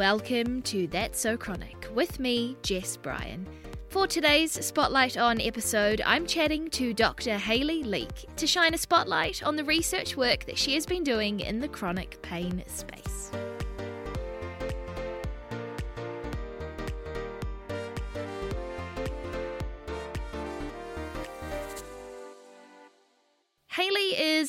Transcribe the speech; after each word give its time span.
Welcome 0.00 0.62
to 0.62 0.86
That's 0.86 1.20
So 1.20 1.36
Chronic 1.36 1.88
with 1.94 2.18
me, 2.18 2.56
Jess 2.62 2.96
Brien. 2.96 3.46
For 3.90 4.06
today's 4.06 4.52
Spotlight 4.52 5.18
On 5.18 5.38
episode, 5.38 6.00
I'm 6.06 6.26
chatting 6.26 6.70
to 6.70 6.94
Dr. 6.94 7.36
Hayley 7.36 7.82
Leake 7.82 8.34
to 8.36 8.46
shine 8.46 8.72
a 8.72 8.78
spotlight 8.78 9.42
on 9.42 9.56
the 9.56 9.64
research 9.64 10.16
work 10.16 10.46
that 10.46 10.56
she 10.56 10.72
has 10.72 10.86
been 10.86 11.04
doing 11.04 11.40
in 11.40 11.60
the 11.60 11.68
chronic 11.68 12.16
pain 12.22 12.64
space. 12.66 13.19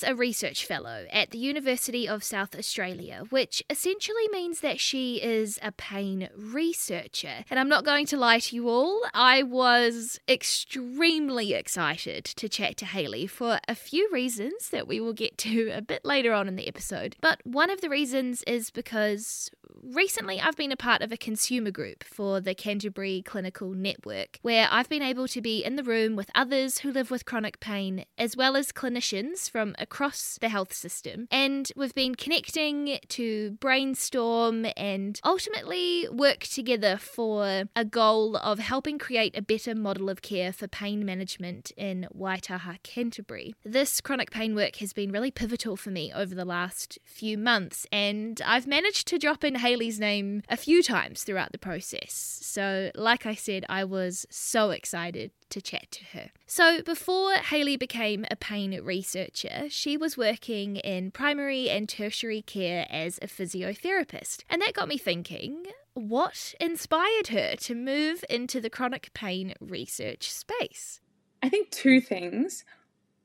A 0.03 0.15
research 0.15 0.65
fellow 0.65 1.05
at 1.11 1.31
the 1.31 1.37
University 1.37 2.07
of 2.07 2.23
South 2.23 2.55
Australia, 2.55 3.23
which 3.29 3.63
essentially 3.69 4.27
means 4.31 4.59
that 4.61 4.79
she 4.79 5.21
is 5.21 5.59
a 5.61 5.71
pain 5.71 6.29
researcher. 6.35 7.45
And 7.49 7.59
I'm 7.59 7.69
not 7.69 7.85
going 7.85 8.05
to 8.07 8.17
lie 8.17 8.39
to 8.39 8.55
you 8.55 8.69
all, 8.69 9.03
I 9.13 9.43
was 9.43 10.19
extremely 10.27 11.53
excited 11.53 12.25
to 12.25 12.49
chat 12.49 12.77
to 12.77 12.85
Hayley 12.85 13.27
for 13.27 13.59
a 13.67 13.75
few 13.75 14.09
reasons 14.11 14.69
that 14.69 14.87
we 14.87 14.99
will 14.99 15.13
get 15.13 15.37
to 15.39 15.69
a 15.69 15.81
bit 15.81 16.03
later 16.03 16.33
on 16.33 16.47
in 16.47 16.55
the 16.55 16.67
episode. 16.67 17.15
But 17.21 17.39
one 17.45 17.69
of 17.69 17.81
the 17.81 17.89
reasons 17.89 18.43
is 18.43 18.69
because 18.69 19.49
recently 19.83 20.39
I've 20.39 20.55
been 20.55 20.71
a 20.71 20.77
part 20.77 21.01
of 21.01 21.11
a 21.11 21.17
consumer 21.17 21.71
group 21.71 22.03
for 22.03 22.39
the 22.39 22.53
Canterbury 22.53 23.21
Clinical 23.21 23.71
Network, 23.71 24.39
where 24.41 24.67
I've 24.69 24.89
been 24.89 25.01
able 25.01 25.27
to 25.29 25.41
be 25.41 25.63
in 25.63 25.75
the 25.75 25.83
room 25.83 26.15
with 26.15 26.29
others 26.35 26.79
who 26.79 26.91
live 26.91 27.11
with 27.11 27.25
chronic 27.25 27.59
pain, 27.59 28.05
as 28.17 28.37
well 28.37 28.55
as 28.55 28.71
clinicians 28.71 29.49
from 29.49 29.75
across 29.79 30.37
the 30.39 30.49
health 30.49 30.73
system, 30.73 31.27
and 31.31 31.71
we've 31.75 31.95
been 31.95 32.15
connecting 32.15 32.99
to 33.09 33.51
brainstorm 33.59 34.65
and 34.77 35.19
ultimately 35.23 36.07
work 36.11 36.41
together 36.41 36.97
for 36.97 37.63
a 37.75 37.85
goal 37.85 38.37
of 38.37 38.59
helping 38.59 38.97
create 38.99 39.37
a 39.37 39.41
better 39.41 39.75
model 39.75 40.09
of 40.09 40.21
care 40.21 40.53
for 40.53 40.67
pain 40.67 41.05
management 41.05 41.71
in 41.77 42.07
Waitaha, 42.15 42.81
Canterbury. 42.83 43.55
This 43.63 44.01
chronic 44.01 44.31
pain 44.31 44.55
work 44.55 44.77
has 44.77 44.93
been 44.93 45.11
really 45.11 45.31
pivotal 45.31 45.75
for 45.75 45.89
me 45.89 46.11
over 46.13 46.35
the 46.35 46.45
last 46.45 46.99
few 47.03 47.37
months, 47.37 47.87
and 47.91 48.41
I've 48.45 48.67
managed 48.67 49.07
to 49.07 49.17
drop 49.17 49.43
in 49.43 49.55
Hayley's 49.71 50.01
name 50.01 50.43
a 50.49 50.57
few 50.57 50.83
times 50.83 51.23
throughout 51.23 51.53
the 51.53 51.57
process. 51.57 52.39
So, 52.41 52.91
like 52.93 53.25
I 53.25 53.35
said, 53.35 53.65
I 53.69 53.85
was 53.85 54.25
so 54.29 54.71
excited 54.71 55.31
to 55.49 55.61
chat 55.61 55.89
to 55.91 56.03
her. 56.11 56.31
So, 56.45 56.81
before 56.81 57.35
Hayley 57.35 57.77
became 57.77 58.25
a 58.29 58.35
pain 58.35 58.77
researcher, 58.83 59.69
she 59.69 59.95
was 59.95 60.17
working 60.17 60.75
in 60.75 61.11
primary 61.11 61.69
and 61.69 61.87
tertiary 61.87 62.41
care 62.41 62.85
as 62.89 63.17
a 63.21 63.27
physiotherapist. 63.27 64.43
And 64.49 64.61
that 64.61 64.73
got 64.73 64.89
me 64.89 64.97
thinking 64.97 65.63
what 65.93 66.53
inspired 66.59 67.27
her 67.27 67.55
to 67.55 67.73
move 67.73 68.25
into 68.29 68.59
the 68.59 68.69
chronic 68.69 69.11
pain 69.13 69.53
research 69.61 70.29
space? 70.29 70.99
I 71.41 71.47
think 71.47 71.69
two 71.71 72.01
things. 72.01 72.65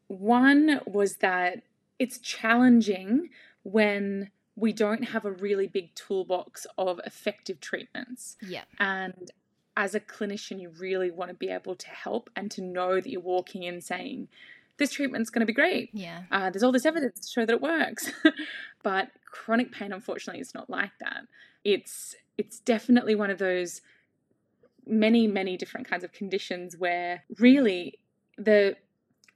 One 0.06 0.81
was 0.86 1.16
that 1.16 1.62
it's 1.98 2.19
challenging 2.19 3.31
when 3.64 4.31
we 4.57 4.73
don't 4.73 5.05
have 5.05 5.25
a 5.25 5.31
really 5.31 5.67
big 5.67 5.95
toolbox 5.95 6.67
of 6.79 7.01
effective 7.05 7.61
treatments. 7.61 8.37
Yeah. 8.41 8.65
And 8.81 9.31
as 9.77 9.95
a 9.95 10.01
clinician, 10.01 10.61
you 10.61 10.71
really 10.71 11.11
want 11.11 11.31
to 11.31 11.37
be 11.37 11.51
able 11.51 11.77
to 11.77 11.89
help 11.89 12.31
and 12.35 12.51
to 12.53 12.62
know 12.62 12.95
that 12.95 13.07
you're 13.07 13.21
walking 13.21 13.62
in 13.62 13.83
saying, 13.83 14.29
this 14.79 14.93
treatment's 14.93 15.31
going 15.31 15.41
to 15.41 15.47
be 15.47 15.53
great. 15.53 15.91
Yeah. 15.93 16.23
Uh, 16.31 16.51
there's 16.51 16.62
all 16.62 16.73
this 16.73 16.87
evidence 16.87 17.21
to 17.21 17.29
show 17.29 17.47
that 17.47 17.53
it 17.53 17.61
works. 17.61 18.11
but 18.83 19.11
chronic 19.31 19.73
pain, 19.73 19.93
unfortunately, 19.93 20.41
is 20.41 20.55
not 20.55 20.69
like 20.69 20.93
that. 21.01 21.23
It's 21.65 22.15
it's 22.39 22.61
definitely 22.61 23.15
one 23.15 23.31
of 23.31 23.39
those 23.39 23.81
many, 24.87 25.27
many 25.27 25.57
different 25.57 25.89
kinds 25.89 26.05
of 26.05 26.12
conditions 26.12 26.77
where 26.77 27.25
really 27.39 27.99
the 28.37 28.77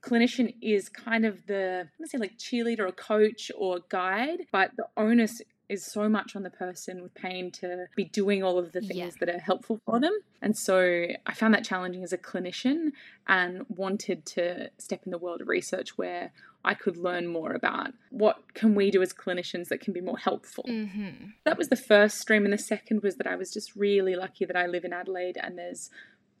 clinician 0.03 0.55
is 0.61 0.89
kind 0.89 1.25
of 1.25 1.45
the 1.47 1.87
let's 1.99 2.11
say 2.11 2.17
like 2.17 2.37
cheerleader 2.37 2.87
or 2.87 2.91
coach 2.91 3.51
or 3.57 3.79
guide, 3.89 4.47
but 4.51 4.71
the 4.75 4.87
onus 4.97 5.41
is 5.71 5.85
so 5.85 6.09
much 6.09 6.35
on 6.35 6.43
the 6.43 6.49
person 6.49 7.01
with 7.01 7.13
pain 7.13 7.49
to 7.49 7.85
be 7.95 8.03
doing 8.03 8.43
all 8.43 8.59
of 8.59 8.73
the 8.73 8.81
things 8.81 8.93
yeah. 8.93 9.09
that 9.19 9.29
are 9.29 9.39
helpful 9.39 9.79
for 9.85 10.01
them. 10.01 10.11
And 10.41 10.57
so 10.57 11.05
I 11.25 11.33
found 11.33 11.53
that 11.53 11.63
challenging 11.63 12.03
as 12.03 12.11
a 12.11 12.17
clinician 12.17 12.89
and 13.25 13.65
wanted 13.69 14.25
to 14.27 14.69
step 14.77 15.03
in 15.05 15.11
the 15.11 15.17
world 15.17 15.39
of 15.39 15.47
research 15.47 15.97
where 15.97 16.33
I 16.65 16.73
could 16.73 16.97
learn 16.97 17.27
more 17.27 17.53
about 17.53 17.93
what 18.09 18.53
can 18.53 18.75
we 18.75 18.91
do 18.91 19.01
as 19.01 19.13
clinicians 19.13 19.69
that 19.69 19.79
can 19.79 19.93
be 19.93 20.01
more 20.01 20.17
helpful. 20.17 20.65
Mm-hmm. 20.67 21.27
That 21.45 21.57
was 21.57 21.69
the 21.69 21.77
first 21.77 22.19
stream 22.19 22.43
and 22.43 22.53
the 22.53 22.57
second 22.57 23.01
was 23.01 23.15
that 23.15 23.25
I 23.25 23.35
was 23.35 23.51
just 23.51 23.73
really 23.75 24.15
lucky 24.15 24.43
that 24.43 24.57
I 24.57 24.67
live 24.67 24.83
in 24.83 24.91
Adelaide 24.91 25.37
and 25.41 25.57
there's 25.57 25.89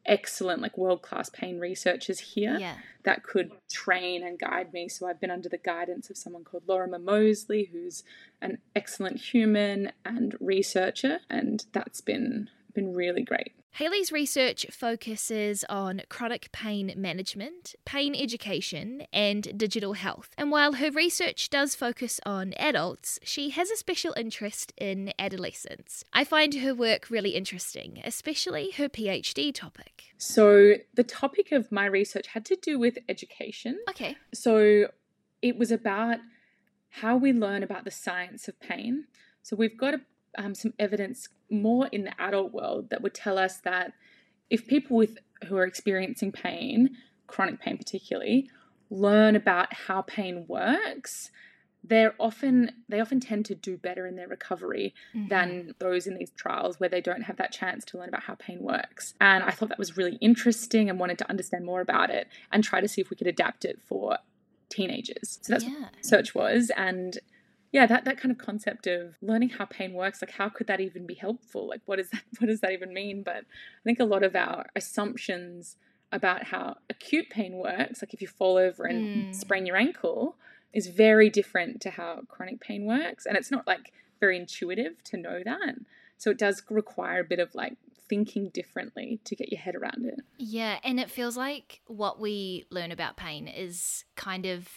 excellent 0.05 0.61
like 0.61 0.77
world 0.77 1.01
class 1.01 1.29
pain 1.29 1.59
researchers 1.59 2.19
here 2.19 2.57
yeah. 2.59 2.75
that 3.03 3.23
could 3.23 3.51
train 3.69 4.23
and 4.23 4.39
guide 4.39 4.73
me 4.73 4.87
so 4.87 5.07
i've 5.07 5.19
been 5.19 5.31
under 5.31 5.49
the 5.49 5.57
guidance 5.57 6.09
of 6.09 6.17
someone 6.17 6.43
called 6.43 6.63
lorimer 6.67 6.99
moseley 6.99 7.69
who's 7.71 8.03
an 8.41 8.57
excellent 8.75 9.19
human 9.19 9.91
and 10.03 10.35
researcher 10.39 11.19
and 11.29 11.65
that's 11.71 12.01
been 12.01 12.49
been 12.73 12.93
really 12.93 13.23
great 13.23 13.53
Hayley's 13.75 14.11
research 14.11 14.65
focuses 14.69 15.63
on 15.69 16.01
chronic 16.09 16.51
pain 16.51 16.93
management, 16.97 17.73
pain 17.85 18.13
education, 18.13 19.03
and 19.13 19.57
digital 19.57 19.93
health. 19.93 20.29
And 20.37 20.51
while 20.51 20.73
her 20.73 20.91
research 20.91 21.49
does 21.49 21.73
focus 21.73 22.19
on 22.25 22.53
adults, 22.57 23.17
she 23.23 23.51
has 23.51 23.71
a 23.71 23.77
special 23.77 24.13
interest 24.17 24.73
in 24.77 25.13
adolescents. 25.17 26.03
I 26.11 26.25
find 26.25 26.55
her 26.55 26.75
work 26.75 27.09
really 27.09 27.29
interesting, 27.29 28.01
especially 28.03 28.71
her 28.71 28.89
PhD 28.89 29.53
topic. 29.53 30.03
So, 30.17 30.73
the 30.93 31.03
topic 31.03 31.53
of 31.53 31.71
my 31.71 31.85
research 31.85 32.27
had 32.27 32.43
to 32.47 32.57
do 32.57 32.77
with 32.77 32.97
education. 33.07 33.79
Okay. 33.89 34.17
So, 34.33 34.87
it 35.41 35.57
was 35.57 35.71
about 35.71 36.17
how 36.89 37.15
we 37.15 37.31
learn 37.31 37.63
about 37.63 37.85
the 37.85 37.91
science 37.91 38.49
of 38.49 38.59
pain. 38.59 39.05
So, 39.43 39.55
we've 39.55 39.77
got 39.77 39.93
a 39.93 40.01
um, 40.37 40.55
some 40.55 40.73
evidence 40.79 41.27
more 41.49 41.87
in 41.87 42.03
the 42.03 42.21
adult 42.21 42.51
world 42.51 42.89
that 42.89 43.01
would 43.01 43.13
tell 43.13 43.37
us 43.37 43.57
that 43.57 43.93
if 44.49 44.67
people 44.67 44.97
with 44.97 45.17
who 45.47 45.57
are 45.57 45.65
experiencing 45.65 46.31
pain, 46.31 46.97
chronic 47.27 47.59
pain 47.59 47.77
particularly, 47.77 48.49
learn 48.89 49.35
about 49.35 49.73
how 49.73 50.01
pain 50.01 50.45
works, 50.47 51.31
they're 51.83 52.13
often 52.19 52.71
they 52.89 52.99
often 52.99 53.19
tend 53.19 53.45
to 53.45 53.55
do 53.55 53.75
better 53.75 54.05
in 54.05 54.15
their 54.15 54.27
recovery 54.27 54.93
mm-hmm. 55.15 55.29
than 55.29 55.73
those 55.79 56.05
in 56.05 56.15
these 56.15 56.31
trials 56.31 56.79
where 56.79 56.89
they 56.89 57.01
don't 57.01 57.23
have 57.23 57.37
that 57.37 57.51
chance 57.51 57.83
to 57.85 57.97
learn 57.97 58.09
about 58.09 58.23
how 58.23 58.35
pain 58.35 58.59
works. 58.61 59.15
And 59.19 59.43
I 59.43 59.51
thought 59.51 59.69
that 59.69 59.79
was 59.79 59.97
really 59.97 60.17
interesting 60.21 60.89
and 60.89 60.99
wanted 60.99 61.17
to 61.19 61.29
understand 61.29 61.65
more 61.65 61.81
about 61.81 62.09
it 62.11 62.27
and 62.51 62.63
try 62.63 62.81
to 62.81 62.87
see 62.87 63.01
if 63.01 63.09
we 63.09 63.15
could 63.15 63.27
adapt 63.27 63.65
it 63.65 63.79
for 63.81 64.17
teenagers. 64.69 65.39
So 65.41 65.53
that's 65.53 65.63
yeah. 65.63 65.79
what 65.79 65.95
research 65.97 66.35
was 66.35 66.71
and 66.77 67.17
yeah 67.71 67.85
that, 67.85 68.05
that 68.05 68.19
kind 68.19 68.31
of 68.31 68.37
concept 68.37 68.87
of 68.87 69.15
learning 69.21 69.49
how 69.49 69.65
pain 69.65 69.93
works 69.93 70.21
like 70.21 70.31
how 70.31 70.49
could 70.49 70.67
that 70.67 70.79
even 70.79 71.05
be 71.05 71.13
helpful 71.13 71.67
like 71.67 71.81
what 71.85 71.99
is 71.99 72.09
that 72.09 72.23
what 72.39 72.47
does 72.47 72.61
that 72.61 72.71
even 72.71 72.93
mean 72.93 73.23
but 73.23 73.37
i 73.37 73.83
think 73.83 73.99
a 73.99 74.05
lot 74.05 74.23
of 74.23 74.35
our 74.35 74.67
assumptions 74.75 75.77
about 76.11 76.45
how 76.45 76.75
acute 76.89 77.29
pain 77.29 77.53
works 77.53 78.01
like 78.01 78.13
if 78.13 78.21
you 78.21 78.27
fall 78.27 78.57
over 78.57 78.85
and 78.85 79.33
mm. 79.33 79.35
sprain 79.35 79.65
your 79.65 79.77
ankle 79.77 80.35
is 80.73 80.87
very 80.87 81.29
different 81.29 81.81
to 81.81 81.89
how 81.89 82.21
chronic 82.27 82.59
pain 82.59 82.85
works 82.85 83.25
and 83.25 83.37
it's 83.37 83.51
not 83.51 83.65
like 83.65 83.93
very 84.19 84.37
intuitive 84.37 85.03
to 85.03 85.17
know 85.17 85.41
that 85.43 85.75
so 86.17 86.29
it 86.29 86.37
does 86.37 86.61
require 86.69 87.21
a 87.21 87.23
bit 87.23 87.39
of 87.39 87.55
like 87.55 87.77
thinking 88.11 88.49
differently 88.49 89.21
to 89.23 89.37
get 89.37 89.49
your 89.53 89.61
head 89.61 89.73
around 89.73 90.05
it. 90.05 90.19
Yeah, 90.37 90.79
and 90.83 90.99
it 90.99 91.09
feels 91.09 91.37
like 91.37 91.79
what 91.87 92.19
we 92.19 92.65
learn 92.69 92.91
about 92.91 93.15
pain 93.15 93.47
is 93.47 94.03
kind 94.17 94.45
of 94.45 94.67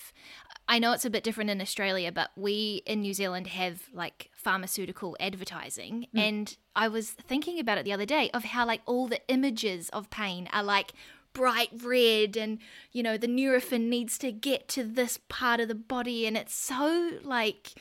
I 0.67 0.79
know 0.79 0.93
it's 0.93 1.05
a 1.05 1.11
bit 1.11 1.25
different 1.25 1.51
in 1.51 1.61
Australia, 1.61 2.11
but 2.11 2.31
we 2.37 2.83
in 2.87 3.03
New 3.03 3.15
Zealand 3.15 3.49
have 3.49 3.83
like 3.93 4.31
pharmaceutical 4.35 5.17
advertising. 5.21 6.07
Mm. 6.15 6.21
And 6.21 6.57
I 6.75 6.89
was 6.89 7.11
thinking 7.11 7.59
about 7.59 7.79
it 7.79 7.85
the 7.85 7.93
other 7.93 8.07
day 8.07 8.31
of 8.33 8.45
how 8.45 8.67
like 8.67 8.81
all 8.87 9.07
the 9.07 9.21
images 9.29 9.89
of 9.91 10.11
pain 10.11 10.49
are 10.53 10.63
like 10.63 10.93
bright 11.35 11.71
red 11.83 12.37
and 12.37 12.59
you 12.93 13.03
know 13.03 13.17
the 13.19 13.27
Nurofen 13.27 13.89
needs 13.89 14.17
to 14.19 14.33
get 14.33 14.69
to 14.69 14.85
this 14.85 15.19
part 15.29 15.61
of 15.61 15.69
the 15.69 15.75
body 15.75 16.27
and 16.27 16.37
it's 16.37 16.55
so 16.55 17.11
like 17.25 17.73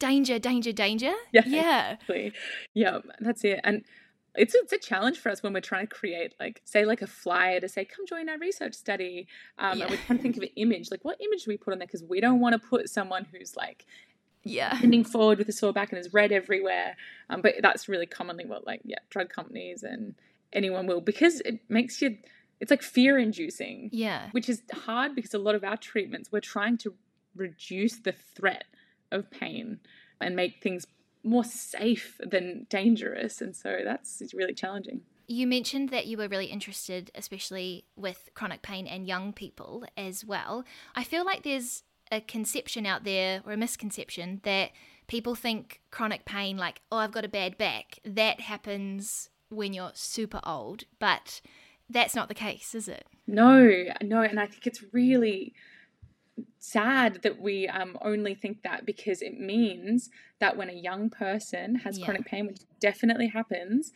danger 0.00 0.38
danger 0.38 0.72
danger 0.72 1.14
yeah 1.32 1.42
yeah 1.46 1.90
exactly. 1.92 2.32
yeah 2.74 2.98
that's 3.20 3.44
it 3.44 3.60
and 3.62 3.84
it's 4.36 4.54
it's 4.54 4.72
a 4.72 4.78
challenge 4.78 5.18
for 5.18 5.30
us 5.30 5.42
when 5.42 5.52
we're 5.52 5.60
trying 5.60 5.86
to 5.86 5.94
create 5.94 6.34
like 6.40 6.62
say 6.64 6.84
like 6.84 7.02
a 7.02 7.06
flyer 7.06 7.60
to 7.60 7.68
say 7.68 7.84
come 7.84 8.06
join 8.06 8.28
our 8.28 8.38
research 8.38 8.74
study. 8.74 9.26
Um, 9.58 9.78
yeah. 9.78 9.86
and 9.86 9.98
trying 10.06 10.18
to 10.18 10.22
think 10.22 10.36
of 10.36 10.42
an 10.42 10.50
image 10.56 10.90
like 10.90 11.04
what 11.04 11.20
image 11.20 11.44
do 11.44 11.50
we 11.50 11.56
put 11.56 11.72
on 11.72 11.78
there? 11.78 11.86
Because 11.86 12.04
we 12.04 12.20
don't 12.20 12.40
want 12.40 12.60
to 12.60 12.68
put 12.68 12.88
someone 12.88 13.26
who's 13.32 13.56
like 13.56 13.86
yeah. 14.44 14.78
bending 14.80 15.04
forward 15.04 15.38
with 15.38 15.48
a 15.48 15.52
sore 15.52 15.72
back 15.72 15.90
and 15.90 15.98
is 15.98 16.12
red 16.12 16.32
everywhere. 16.32 16.96
Um, 17.28 17.42
but 17.42 17.54
that's 17.60 17.88
really 17.88 18.06
commonly 18.06 18.46
what 18.46 18.66
like 18.66 18.80
yeah 18.84 18.98
drug 19.10 19.28
companies 19.28 19.82
and 19.82 20.14
anyone 20.52 20.86
will 20.86 21.00
because 21.00 21.40
it 21.40 21.60
makes 21.68 22.00
you 22.00 22.16
it's 22.60 22.70
like 22.70 22.82
fear 22.82 23.18
inducing 23.18 23.90
yeah. 23.92 24.28
which 24.30 24.48
is 24.48 24.62
hard 24.72 25.14
because 25.14 25.34
a 25.34 25.38
lot 25.38 25.54
of 25.54 25.64
our 25.64 25.76
treatments 25.76 26.30
we're 26.32 26.40
trying 26.40 26.78
to 26.78 26.94
reduce 27.34 27.98
the 27.98 28.12
threat 28.12 28.64
of 29.12 29.30
pain 29.30 29.78
and 30.20 30.34
make 30.34 30.62
things 30.62 30.86
more 31.26 31.44
safe 31.44 32.20
than 32.20 32.66
dangerous. 32.70 33.40
And 33.40 33.54
so 33.54 33.80
that's 33.84 34.22
really 34.32 34.54
challenging. 34.54 35.02
You 35.28 35.46
mentioned 35.46 35.88
that 35.88 36.06
you 36.06 36.16
were 36.16 36.28
really 36.28 36.46
interested, 36.46 37.10
especially 37.14 37.84
with 37.96 38.30
chronic 38.34 38.62
pain 38.62 38.86
and 38.86 39.06
young 39.06 39.32
people 39.32 39.84
as 39.96 40.24
well. 40.24 40.64
I 40.94 41.02
feel 41.02 41.24
like 41.24 41.42
there's 41.42 41.82
a 42.12 42.20
conception 42.20 42.86
out 42.86 43.02
there, 43.02 43.42
or 43.44 43.52
a 43.52 43.56
misconception, 43.56 44.40
that 44.44 44.70
people 45.08 45.34
think 45.34 45.80
chronic 45.90 46.24
pain, 46.24 46.56
like, 46.56 46.80
oh, 46.92 46.98
I've 46.98 47.10
got 47.10 47.24
a 47.24 47.28
bad 47.28 47.58
back, 47.58 47.98
that 48.04 48.40
happens 48.40 49.28
when 49.48 49.72
you're 49.74 49.90
super 49.94 50.40
old. 50.44 50.84
But 51.00 51.40
that's 51.90 52.14
not 52.14 52.28
the 52.28 52.34
case, 52.34 52.76
is 52.76 52.86
it? 52.86 53.04
No, 53.26 53.84
no. 54.00 54.22
And 54.22 54.38
I 54.38 54.46
think 54.46 54.68
it's 54.68 54.84
really 54.92 55.54
sad 56.58 57.20
that 57.22 57.40
we 57.40 57.68
um, 57.68 57.96
only 58.02 58.34
think 58.34 58.62
that 58.62 58.84
because 58.84 59.22
it 59.22 59.38
means 59.38 60.10
that 60.40 60.56
when 60.56 60.68
a 60.68 60.74
young 60.74 61.10
person 61.10 61.76
has 61.76 61.98
yeah. 61.98 62.04
chronic 62.04 62.26
pain, 62.26 62.46
which 62.46 62.60
definitely 62.80 63.28
happens, 63.28 63.92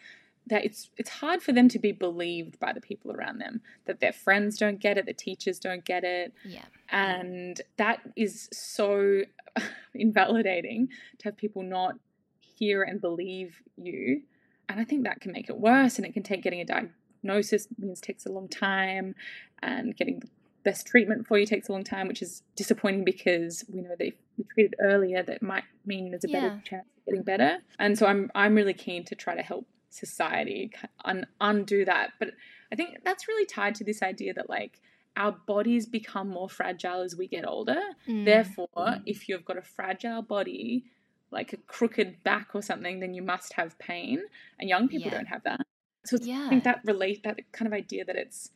that 0.47 0.65
it's 0.65 0.91
it's 0.97 1.11
hard 1.11 1.43
for 1.43 1.53
them 1.53 1.69
to 1.69 1.79
be 1.79 1.93
believed 1.93 2.59
by 2.59 2.73
the 2.73 2.81
people 2.81 3.13
around 3.13 3.39
them 3.39 3.61
that 3.87 4.01
their 4.01 4.13
friends 4.13 4.57
don't 4.59 4.81
get 4.81 4.99
it 4.99 5.07
the 5.07 5.13
teachers 5.13 5.59
don't 5.59 5.85
get 5.85 6.05
it. 6.05 6.33
Yeah. 6.45 6.65
And 6.91 7.61
that 7.77 8.01
is 8.17 8.49
so 8.53 9.23
invalidating 9.95 10.89
to 11.19 11.25
have 11.29 11.37
people 11.37 11.63
not 11.63 11.97
hear 12.41 12.83
and 12.83 13.01
believe 13.01 13.63
you. 13.77 14.23
And 14.69 14.81
i 14.81 14.85
think 14.85 15.05
that 15.05 15.21
can 15.21 15.33
make 15.33 15.49
it 15.49 15.59
worse 15.59 15.97
and 15.97 16.07
it 16.07 16.15
can 16.15 16.23
take 16.23 16.43
getting 16.43 16.61
a 16.61 16.65
diagnosis 16.65 17.67
means 17.77 18.01
takes 18.01 18.25
a 18.25 18.31
long 18.31 18.49
time 18.49 19.15
and 19.63 19.97
getting 19.97 20.21
the 20.21 20.29
best 20.63 20.87
treatment 20.87 21.27
for 21.27 21.39
you 21.39 21.47
takes 21.47 21.69
a 21.69 21.73
long 21.73 21.85
time 21.85 22.09
which 22.09 22.23
is 22.23 22.43
disappointing 22.57 23.05
because 23.05 23.65
we 23.73 23.81
know 23.81 23.95
that 23.99 24.09
if 24.09 24.15
you 24.37 24.45
treat 24.55 24.67
it 24.67 24.75
earlier 24.81 25.23
that 25.23 25.43
might 25.43 25.65
mean 25.87 26.11
there's 26.11 26.25
a 26.25 26.29
better 26.29 26.61
chance 26.65 26.87
of 26.99 27.05
getting 27.07 27.23
better 27.23 27.59
and 27.79 27.99
so 27.99 28.07
i'm 28.07 28.31
i'm 28.35 28.55
really 28.55 28.75
keen 28.75 29.05
to 29.05 29.15
try 29.15 29.35
to 29.35 29.43
help 29.43 29.67
society 29.91 30.71
un- 31.05 31.27
undo 31.41 31.85
that. 31.85 32.13
But 32.19 32.31
I 32.73 32.77
think 32.77 32.99
that's 33.05 33.29
really 33.29 33.47
tied 33.47 33.75
to 33.77 33.85
this 33.85 34.03
idea 34.03 34.33
that 34.35 34.49
like 34.49 34.81
our 35.17 35.33
bodies 35.33 35.87
become 35.87 36.29
more 36.29 36.49
fragile 36.49 37.03
as 37.03 37.17
we 37.17 37.27
get 37.27 37.47
older. 37.47 37.81
Mm. 38.09 38.25
Therefore, 38.25 38.69
mm. 38.77 39.03
if 39.07 39.29
you've 39.29 39.45
got 39.45 39.59
a 39.59 39.63
fragile 39.63 40.23
body, 40.23 40.85
like 41.31 41.53
a 41.53 41.57
crooked 41.59 42.23
back 42.25 42.49
or 42.55 42.63
something, 42.63 43.01
then 43.01 43.13
you 43.13 43.23
must 43.23 43.53
have 43.55 43.79
pain. 43.79 44.23
And 44.59 44.69
young 44.69 44.89
people 44.89 45.11
yeah. 45.11 45.19
don't 45.19 45.27
have 45.27 45.43
that. 45.45 45.61
So 46.07 46.17
yeah. 46.23 46.47
I 46.47 46.49
think 46.49 46.65
that 46.65 46.81
relate 46.85 47.25
that 47.25 47.39
kind 47.53 47.67
of 47.67 47.73
idea 47.73 48.05
that 48.05 48.17
it's, 48.17 48.51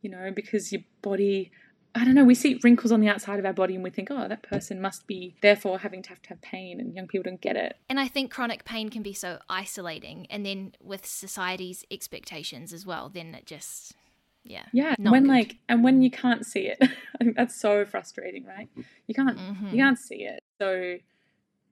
you 0.00 0.10
know, 0.10 0.30
because 0.34 0.72
your 0.72 0.82
body 1.02 1.50
I 1.94 2.04
don't 2.04 2.14
know, 2.14 2.24
we 2.24 2.34
see 2.34 2.60
wrinkles 2.62 2.92
on 2.92 3.00
the 3.00 3.08
outside 3.08 3.38
of 3.38 3.46
our 3.46 3.52
body 3.52 3.74
and 3.74 3.82
we 3.82 3.90
think, 3.90 4.08
oh, 4.10 4.28
that 4.28 4.42
person 4.42 4.80
must 4.80 5.06
be 5.06 5.34
therefore 5.40 5.78
having 5.78 6.02
to 6.02 6.10
have 6.10 6.22
to 6.22 6.28
have 6.30 6.40
pain, 6.40 6.80
and 6.80 6.94
young 6.94 7.08
people 7.08 7.24
don't 7.24 7.40
get 7.40 7.56
it. 7.56 7.76
And 7.88 7.98
I 7.98 8.06
think 8.08 8.30
chronic 8.30 8.64
pain 8.64 8.88
can 8.88 9.02
be 9.02 9.12
so 9.12 9.38
isolating, 9.48 10.26
and 10.30 10.44
then 10.44 10.74
with 10.80 11.06
society's 11.06 11.84
expectations 11.90 12.72
as 12.72 12.86
well, 12.86 13.08
then 13.08 13.34
it 13.34 13.46
just, 13.46 13.94
yeah. 14.44 14.66
Yeah, 14.72 14.94
when 14.98 15.24
good. 15.24 15.28
like, 15.28 15.56
and 15.68 15.82
when 15.82 16.02
you 16.02 16.10
can't 16.10 16.46
see 16.46 16.68
it, 16.68 16.78
I 16.80 17.24
think 17.24 17.36
that's 17.36 17.58
so 17.58 17.84
frustrating, 17.84 18.44
right? 18.44 18.68
You 19.06 19.14
can't, 19.14 19.38
mm-hmm. 19.38 19.68
you 19.68 19.78
can't 19.78 19.98
see 19.98 20.22
it. 20.22 20.40
So 20.60 20.98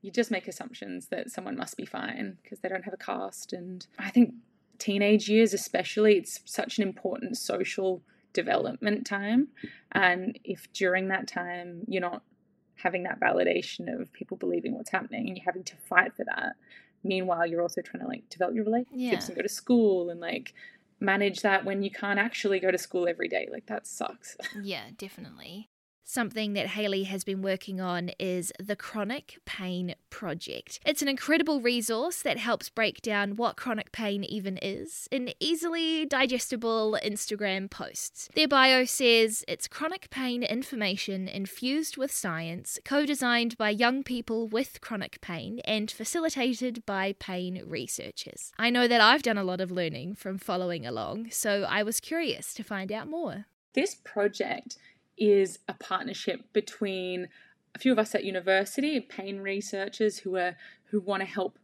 you 0.03 0.11
just 0.11 0.31
make 0.31 0.49
assumptions 0.49 1.09
that 1.09 1.31
someone 1.31 1.57
must 1.57 1.77
be 1.77 1.85
fine 1.85 2.39
because 2.43 2.61
they 2.61 2.69
don't 2.69 2.85
have 2.85 2.95
a 2.95 2.99
cast. 2.99 3.53
And 3.53 3.87
I 3.99 4.11
think 4.11 4.35
teenage 4.79 5.29
years, 5.29 5.53
especially, 5.53 6.17
it's 6.17 6.41
such 6.47 6.79
an 6.79 6.83
important 6.83 7.37
social 7.37 8.03
development 8.37 9.07
time. 9.07 9.49
And 9.93 10.39
if 10.45 10.71
during 10.73 11.09
that 11.09 11.27
time 11.27 11.83
you're 11.89 12.03
not 12.03 12.23
having 12.77 13.05
that 13.05 13.19
validation 13.19 14.01
of 14.01 14.13
people 14.13 14.37
believing 14.37 14.75
what's 14.77 14.91
happening 14.91 15.27
and 15.27 15.37
you're 15.37 15.45
having 15.45 15.65
to 15.65 15.77
fight 15.89 16.15
for 16.15 16.25
that, 16.27 16.53
meanwhile 17.03 17.47
you're 17.47 17.63
also 17.63 17.81
trying 17.81 18.03
to 18.03 18.09
like 18.09 18.29
develop 18.29 18.55
your 18.55 18.65
relationships 18.65 18.95
yeah. 19.25 19.27
and 19.27 19.37
go 19.37 19.43
to 19.43 19.49
school 19.49 20.11
and 20.11 20.21
like 20.21 20.53
manage 21.01 21.41
that 21.41 21.65
when 21.65 21.83
you 21.83 21.91
can't 21.91 22.19
actually 22.19 22.61
go 22.61 22.71
to 22.71 22.79
school 22.79 23.09
every 23.09 23.29
day. 23.29 23.49
Like 23.51 23.67
that 23.67 23.87
sucks. 23.87 24.37
Yeah, 24.63 24.85
definitely. 24.97 25.71
Something 26.09 26.53
that 26.53 26.69
Hayley 26.69 27.03
has 27.03 27.25
been 27.25 27.43
working 27.43 27.81
on 27.81 28.13
is 28.21 28.53
the 28.61 28.77
Chronic 28.77 29.41
Pain 29.45 29.97
Project. 30.09 30.79
It's 30.87 31.03
an 31.03 31.09
incredible 31.09 31.61
resource 31.61 32.23
that 32.23 32.39
helps 32.39 32.69
break 32.69 33.03
down 33.03 33.35
what 33.35 33.57
chronic 33.57 33.91
pain 33.91 34.23
even 34.23 34.57
is 34.63 35.09
in 35.11 35.33
easily 35.41 36.07
digestible 36.07 36.97
Instagram 37.05 37.69
posts. 37.69 38.29
Their 38.37 38.47
bio 38.47 38.85
says 38.85 39.45
it's 39.49 39.67
chronic 39.67 40.09
pain 40.11 40.45
information 40.45 41.27
infused 41.27 41.97
with 41.97 42.13
science, 42.13 42.79
co 42.85 43.05
designed 43.05 43.59
by 43.59 43.71
young 43.71 44.05
people 44.05 44.47
with 44.47 44.81
chronic 44.81 45.21
pain, 45.21 45.59
and 45.65 45.91
facilitated 45.91 46.87
by 46.87 47.17
pain 47.19 47.65
researchers. 47.67 48.53
I 48.57 48.71
know 48.71 48.87
that 48.87 49.01
I've 49.01 49.25
done 49.25 49.39
a 49.39 49.45
lot 49.45 49.61
of 49.61 49.73
learning 49.73 50.15
from 50.15 50.39
following 50.39 50.87
along, 50.87 51.31
so 51.33 51.65
I 51.69 51.83
was 51.83 51.99
curious 51.99 52.55
to 52.55 52.63
find 52.63 52.93
out 52.93 53.09
more. 53.09 53.47
This 53.75 53.97
project 53.97 54.79
is 55.17 55.59
a 55.69 55.75
partnership 55.75 56.53
between 56.53 57.29
a 57.75 57.79
few 57.79 57.93
of 57.93 57.99
us 57.99 58.15
at 58.15 58.25
university, 58.25 59.01
pain 59.01 59.41
researchers 59.41 60.19
who 60.19 60.37
are 60.37 60.57
who 60.91 61.01
want 61.01 61.21
to 61.21 61.27
help 61.27 61.59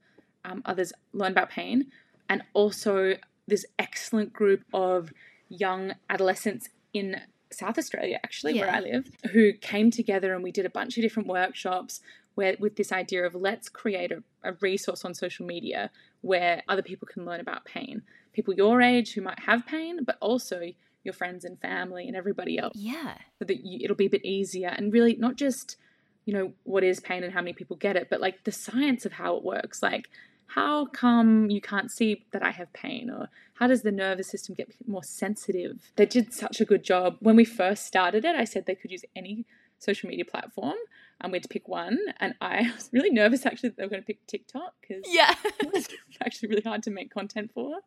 um, 0.44 0.62
others 0.64 0.92
learn 1.12 1.32
about 1.32 1.50
pain, 1.50 1.90
and 2.28 2.42
also 2.52 3.14
this 3.46 3.64
excellent 3.78 4.32
group 4.32 4.64
of 4.72 5.12
young 5.48 5.92
adolescents 6.08 6.68
in 6.92 7.20
South 7.50 7.78
Australia, 7.78 8.18
actually, 8.24 8.54
yeah. 8.54 8.62
where 8.62 8.74
I 8.74 8.80
live, 8.80 9.10
who 9.32 9.52
came 9.52 9.90
together 9.90 10.34
and 10.34 10.42
we 10.42 10.52
did 10.52 10.66
a 10.66 10.70
bunch 10.70 10.96
of 10.96 11.02
different 11.02 11.28
workshops 11.28 12.00
where 12.34 12.56
with 12.58 12.76
this 12.76 12.92
idea 12.92 13.24
of 13.24 13.34
let's 13.34 13.68
create 13.68 14.10
a, 14.10 14.22
a 14.42 14.54
resource 14.60 15.04
on 15.04 15.14
social 15.14 15.44
media 15.44 15.90
where 16.22 16.62
other 16.68 16.82
people 16.82 17.06
can 17.06 17.24
learn 17.24 17.40
about 17.40 17.64
pain. 17.64 18.02
People 18.32 18.54
your 18.54 18.80
age 18.80 19.12
who 19.12 19.20
might 19.20 19.40
have 19.40 19.66
pain, 19.66 20.04
but 20.04 20.16
also 20.20 20.72
your 21.04 21.14
friends 21.14 21.44
and 21.44 21.60
family 21.60 22.06
and 22.06 22.16
everybody 22.16 22.58
else. 22.58 22.76
Yeah. 22.76 23.14
So 23.38 23.44
that 23.44 23.64
you, 23.64 23.80
it'll 23.82 23.96
be 23.96 24.06
a 24.06 24.10
bit 24.10 24.24
easier 24.24 24.68
and 24.68 24.92
really 24.92 25.16
not 25.16 25.36
just, 25.36 25.76
you 26.24 26.32
know, 26.32 26.52
what 26.64 26.84
is 26.84 27.00
pain 27.00 27.24
and 27.24 27.32
how 27.32 27.40
many 27.40 27.52
people 27.52 27.76
get 27.76 27.96
it, 27.96 28.08
but 28.10 28.20
like 28.20 28.44
the 28.44 28.52
science 28.52 29.04
of 29.04 29.12
how 29.12 29.36
it 29.36 29.44
works. 29.44 29.82
Like, 29.82 30.08
how 30.46 30.86
come 30.86 31.50
you 31.50 31.60
can't 31.60 31.90
see 31.90 32.26
that 32.32 32.42
I 32.42 32.50
have 32.50 32.72
pain? 32.72 33.10
Or 33.10 33.28
how 33.54 33.66
does 33.66 33.82
the 33.82 33.92
nervous 33.92 34.28
system 34.28 34.54
get 34.54 34.74
more 34.86 35.02
sensitive? 35.02 35.90
They 35.96 36.06
did 36.06 36.32
such 36.34 36.60
a 36.60 36.64
good 36.64 36.84
job. 36.84 37.16
When 37.20 37.36
we 37.36 37.44
first 37.44 37.86
started 37.86 38.24
it, 38.24 38.36
I 38.36 38.44
said 38.44 38.66
they 38.66 38.74
could 38.74 38.90
use 38.90 39.04
any 39.16 39.46
social 39.78 40.08
media 40.08 40.24
platform. 40.24 40.76
And 41.22 41.32
we 41.32 41.36
had 41.36 41.44
to 41.44 41.48
pick 41.48 41.68
one, 41.68 41.98
and 42.20 42.34
I 42.40 42.70
was 42.74 42.90
really 42.92 43.10
nervous 43.10 43.46
actually 43.46 43.70
that 43.70 43.76
they 43.76 43.84
were 43.84 43.90
going 43.90 44.02
to 44.02 44.06
pick 44.06 44.26
TikTok 44.26 44.74
because 44.80 45.04
yeah, 45.08 45.34
it's 45.60 45.88
actually 46.24 46.50
really 46.50 46.62
hard 46.62 46.82
to 46.84 46.90
make 46.90 47.12
content 47.12 47.50
for. 47.54 47.78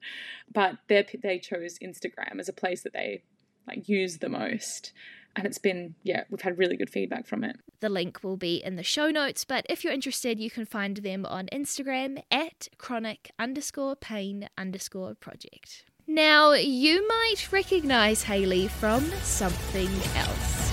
But 0.51 0.77
they 0.87 1.05
they 1.21 1.39
chose 1.39 1.77
Instagram 1.79 2.39
as 2.39 2.49
a 2.49 2.53
place 2.53 2.81
that 2.81 2.93
they 2.93 3.23
like 3.67 3.87
use 3.87 4.17
the 4.17 4.29
most. 4.29 4.93
And 5.37 5.45
it's 5.45 5.57
been, 5.57 5.95
yeah, 6.03 6.23
we've 6.29 6.39
had 6.39 6.57
really 6.57 6.77
good 6.77 6.89
feedback 6.89 7.27
from 7.27 7.43
it. 7.43 7.57
The 7.81 7.89
link 7.89 8.23
will 8.23 8.37
be 8.37 8.63
in 8.63 8.77
the 8.77 8.83
show 8.83 9.09
notes, 9.09 9.43
but 9.43 9.65
if 9.67 9.83
you're 9.83 9.91
interested, 9.91 10.39
you 10.39 10.49
can 10.49 10.65
find 10.65 10.97
them 10.97 11.25
on 11.25 11.47
Instagram 11.51 12.23
at 12.31 12.69
chronic 12.77 13.31
underscore 13.37 13.97
pain 13.97 14.47
underscore 14.57 15.13
project. 15.13 15.83
Now, 16.07 16.53
you 16.53 17.05
might 17.07 17.51
recognize 17.51 18.23
Hayley 18.23 18.67
from 18.67 19.03
something 19.23 19.89
else. 20.15 20.64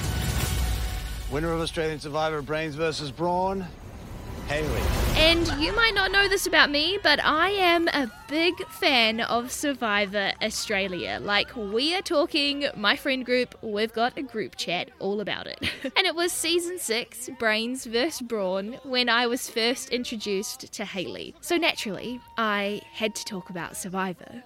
Winner 1.32 1.50
of 1.54 1.62
Australian 1.62 1.98
Survivor 1.98 2.42
Brains 2.42 2.74
versus 2.74 3.10
Brawn, 3.10 3.64
Hayley. 4.48 4.82
And 5.16 5.46
you 5.58 5.74
might 5.74 5.94
not 5.94 6.12
know 6.12 6.28
this 6.28 6.46
about 6.46 6.70
me, 6.70 6.98
but 7.02 7.24
I 7.24 7.48
am 7.48 7.88
a 7.88 8.12
big 8.28 8.54
fan 8.68 9.22
of 9.22 9.50
Survivor 9.50 10.32
Australia. 10.42 11.20
Like, 11.22 11.56
we 11.56 11.96
are 11.96 12.02
talking, 12.02 12.66
my 12.76 12.96
friend 12.96 13.24
group, 13.24 13.54
we've 13.62 13.94
got 13.94 14.18
a 14.18 14.22
group 14.22 14.56
chat 14.56 14.90
all 14.98 15.22
about 15.22 15.46
it. 15.46 15.58
and 15.96 16.06
it 16.06 16.14
was 16.14 16.32
season 16.32 16.78
six, 16.78 17.30
Brains 17.38 17.86
vs. 17.86 18.20
Brawn, 18.20 18.78
when 18.84 19.08
I 19.08 19.26
was 19.26 19.48
first 19.48 19.88
introduced 19.88 20.70
to 20.74 20.84
Hayley. 20.84 21.34
So 21.40 21.56
naturally, 21.56 22.20
I 22.36 22.82
had 22.92 23.14
to 23.14 23.24
talk 23.24 23.48
about 23.48 23.74
Survivor. 23.74 24.42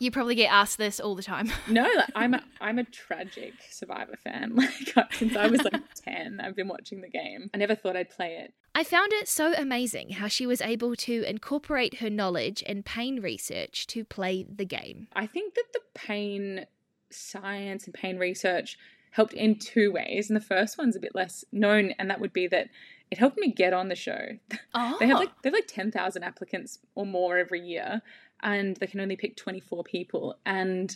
You 0.00 0.10
probably 0.10 0.34
get 0.34 0.50
asked 0.50 0.78
this 0.78 0.98
all 0.98 1.14
the 1.14 1.22
time. 1.22 1.52
no, 1.68 1.82
like, 1.82 2.10
I'm 2.16 2.34
a, 2.34 2.42
I'm 2.60 2.78
a 2.78 2.84
tragic 2.84 3.54
Survivor 3.70 4.16
fan. 4.16 4.56
Like 4.96 5.12
since 5.12 5.36
I 5.36 5.46
was 5.46 5.62
like 5.62 5.82
10, 6.04 6.40
I've 6.40 6.56
been 6.56 6.66
watching 6.66 7.00
the 7.00 7.08
game. 7.08 7.50
I 7.54 7.58
never 7.58 7.74
thought 7.74 7.96
I'd 7.96 8.10
play 8.10 8.36
it. 8.36 8.52
I 8.74 8.82
found 8.82 9.12
it 9.12 9.28
so 9.28 9.52
amazing 9.54 10.10
how 10.10 10.26
she 10.26 10.46
was 10.46 10.60
able 10.60 10.96
to 10.96 11.22
incorporate 11.22 11.98
her 11.98 12.10
knowledge 12.10 12.64
and 12.66 12.84
pain 12.84 13.20
research 13.20 13.86
to 13.88 14.04
play 14.04 14.44
the 14.44 14.64
game. 14.64 15.08
I 15.12 15.26
think 15.26 15.54
that 15.54 15.72
the 15.72 15.80
pain 15.94 16.66
science 17.10 17.84
and 17.84 17.94
pain 17.94 18.18
research 18.18 18.78
helped 19.10 19.34
in 19.34 19.58
two 19.58 19.92
ways. 19.92 20.30
And 20.30 20.36
the 20.36 20.44
first 20.44 20.78
one's 20.78 20.96
a 20.96 21.00
bit 21.00 21.14
less 21.14 21.44
known, 21.52 21.92
and 21.98 22.10
that 22.10 22.20
would 22.20 22.32
be 22.32 22.46
that 22.48 22.68
it 23.10 23.18
helped 23.18 23.38
me 23.38 23.52
get 23.52 23.72
on 23.72 23.88
the 23.88 23.96
show. 23.96 24.38
Oh. 24.74 24.96
they 25.00 25.06
have 25.08 25.18
like 25.18 25.30
oh. 25.30 25.38
they 25.42 25.48
have 25.48 25.54
like 25.54 25.66
ten 25.66 25.90
thousand 25.90 26.22
applicants 26.22 26.78
or 26.94 27.04
more 27.04 27.38
every 27.38 27.60
year, 27.60 28.02
and 28.42 28.76
they 28.76 28.86
can 28.86 29.00
only 29.00 29.16
pick 29.16 29.36
24 29.36 29.84
people. 29.84 30.36
And 30.46 30.94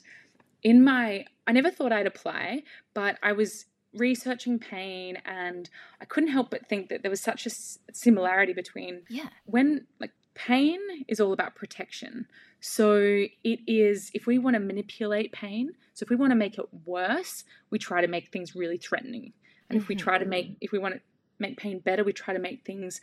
in 0.63 0.83
my, 0.83 1.27
I 1.47 1.53
never 1.53 1.71
thought 1.71 1.93
I'd 1.93 2.07
apply, 2.07 2.63
but 2.95 3.19
I 3.23 3.33
was 3.33 3.67
researching 3.95 4.59
pain 4.59 5.19
and 5.25 5.71
I 6.01 6.05
couldn't 6.05 6.31
help 6.31 6.51
but 6.51 6.67
think 6.67 6.89
that 6.89 7.03
there 7.03 7.11
was 7.11 7.21
such 7.21 7.47
a 7.47 7.51
similarity 7.93 8.53
between 8.53 9.03
yeah. 9.09 9.29
when 9.45 9.87
like 10.01 10.11
pain 10.35 10.81
is 11.07 11.21
all 11.21 11.33
about 11.33 11.55
protection. 11.55 12.27
So 12.61 12.97
it 13.45 13.61
is, 13.67 14.11
if 14.15 14.27
we 14.27 14.39
want 14.39 14.55
to 14.55 14.61
manipulate 14.61 15.33
pain, 15.33 15.73
so 15.93 16.05
if 16.05 16.11
we 16.11 16.17
want 16.17 16.31
to 16.31 16.37
make 16.37 16.59
it 16.59 16.67
worse, 16.85 17.45
we 17.71 17.79
try 17.79 18.01
to 18.01 18.09
make 18.09 18.33
things 18.33 18.57
really 18.57 18.79
threatening. 18.79 19.33
And 19.69 19.79
if 19.79 19.89
we 19.89 19.95
try 19.95 20.19
to 20.19 20.25
make, 20.25 20.47
mm-hmm. 20.47 20.59
if 20.61 20.73
we 20.73 20.79
want 20.79 20.95
to 20.95 21.01
make 21.39 21.57
pain 21.57 21.79
better, 21.79 22.05
we 22.05 22.13
try 22.13 22.35
to 22.35 22.41
make 22.41 22.65
things 22.65 23.01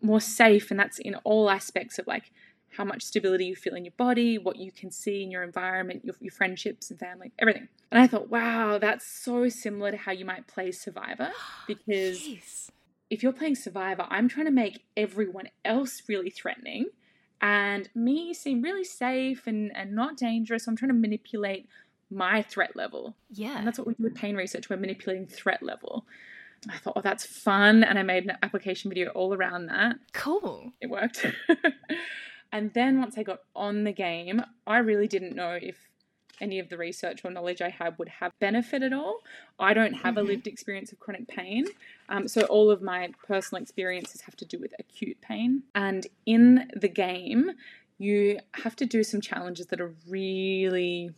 more 0.00 0.20
safe. 0.20 0.70
And 0.70 0.78
that's 0.78 0.98
in 0.98 1.14
all 1.24 1.50
aspects 1.50 1.98
of 1.98 2.06
like 2.06 2.32
how 2.76 2.84
much 2.84 3.02
stability 3.02 3.44
you 3.44 3.56
feel 3.56 3.74
in 3.74 3.84
your 3.84 3.94
body, 3.96 4.38
what 4.38 4.56
you 4.56 4.72
can 4.72 4.90
see 4.90 5.22
in 5.22 5.30
your 5.30 5.42
environment, 5.42 6.04
your, 6.04 6.14
your 6.20 6.32
friendships 6.32 6.90
and 6.90 6.98
family, 6.98 7.32
everything. 7.38 7.68
And 7.90 8.00
I 8.00 8.06
thought, 8.06 8.30
wow, 8.30 8.78
that's 8.78 9.06
so 9.06 9.48
similar 9.48 9.90
to 9.90 9.96
how 9.96 10.12
you 10.12 10.24
might 10.24 10.46
play 10.46 10.72
Survivor 10.72 11.30
oh, 11.34 11.64
because 11.66 12.20
Jeez. 12.20 12.70
if 13.10 13.22
you're 13.22 13.32
playing 13.32 13.56
Survivor, 13.56 14.06
I'm 14.08 14.28
trying 14.28 14.46
to 14.46 14.52
make 14.52 14.84
everyone 14.96 15.48
else 15.64 16.02
really 16.08 16.30
threatening 16.30 16.86
and 17.42 17.88
me 17.94 18.32
seem 18.32 18.62
really 18.62 18.84
safe 18.84 19.46
and, 19.46 19.76
and 19.76 19.92
not 19.92 20.16
dangerous. 20.16 20.64
So 20.64 20.70
I'm 20.70 20.76
trying 20.76 20.90
to 20.90 20.94
manipulate 20.94 21.68
my 22.08 22.42
threat 22.42 22.76
level. 22.76 23.16
Yeah. 23.30 23.58
And 23.58 23.66
that's 23.66 23.78
what 23.78 23.86
we 23.88 23.94
do 23.94 24.04
with 24.04 24.14
pain 24.14 24.36
research. 24.36 24.70
We're 24.70 24.76
manipulating 24.76 25.26
threat 25.26 25.62
level. 25.62 26.06
I 26.70 26.78
thought, 26.78 26.94
oh, 26.96 27.00
that's 27.00 27.26
fun. 27.26 27.82
And 27.82 27.98
I 27.98 28.04
made 28.04 28.24
an 28.24 28.38
application 28.42 28.88
video 28.90 29.10
all 29.10 29.34
around 29.34 29.66
that. 29.66 29.96
cool. 30.12 30.72
It 30.80 30.88
worked. 30.88 31.26
and 32.52 32.72
then 32.74 33.00
once 33.00 33.16
I 33.18 33.22
got 33.22 33.40
on 33.56 33.84
the 33.84 33.92
game, 33.92 34.42
I 34.66 34.78
really 34.78 35.08
didn't 35.08 35.34
know 35.34 35.58
if 35.60 35.88
any 36.40 36.58
of 36.58 36.68
the 36.68 36.76
research 36.76 37.20
or 37.24 37.30
knowledge 37.30 37.62
I 37.62 37.68
had 37.68 37.98
would 37.98 38.08
have 38.08 38.32
benefit 38.40 38.82
at 38.82 38.92
all. 38.92 39.20
I 39.58 39.74
don't 39.74 39.94
have 39.94 40.16
a 40.16 40.22
lived 40.22 40.46
experience 40.46 40.90
of 40.90 40.98
chronic 40.98 41.28
pain. 41.28 41.66
Um, 42.08 42.26
so 42.26 42.42
all 42.42 42.70
of 42.70 42.82
my 42.82 43.10
personal 43.26 43.62
experiences 43.62 44.22
have 44.22 44.36
to 44.36 44.44
do 44.44 44.58
with 44.58 44.74
acute 44.78 45.20
pain. 45.20 45.62
And 45.74 46.06
in 46.26 46.68
the 46.74 46.88
game, 46.88 47.52
you 47.98 48.40
have 48.54 48.74
to 48.76 48.86
do 48.86 49.04
some 49.04 49.20
challenges 49.20 49.66
that 49.66 49.80
are 49.80 49.94
really 50.08 51.12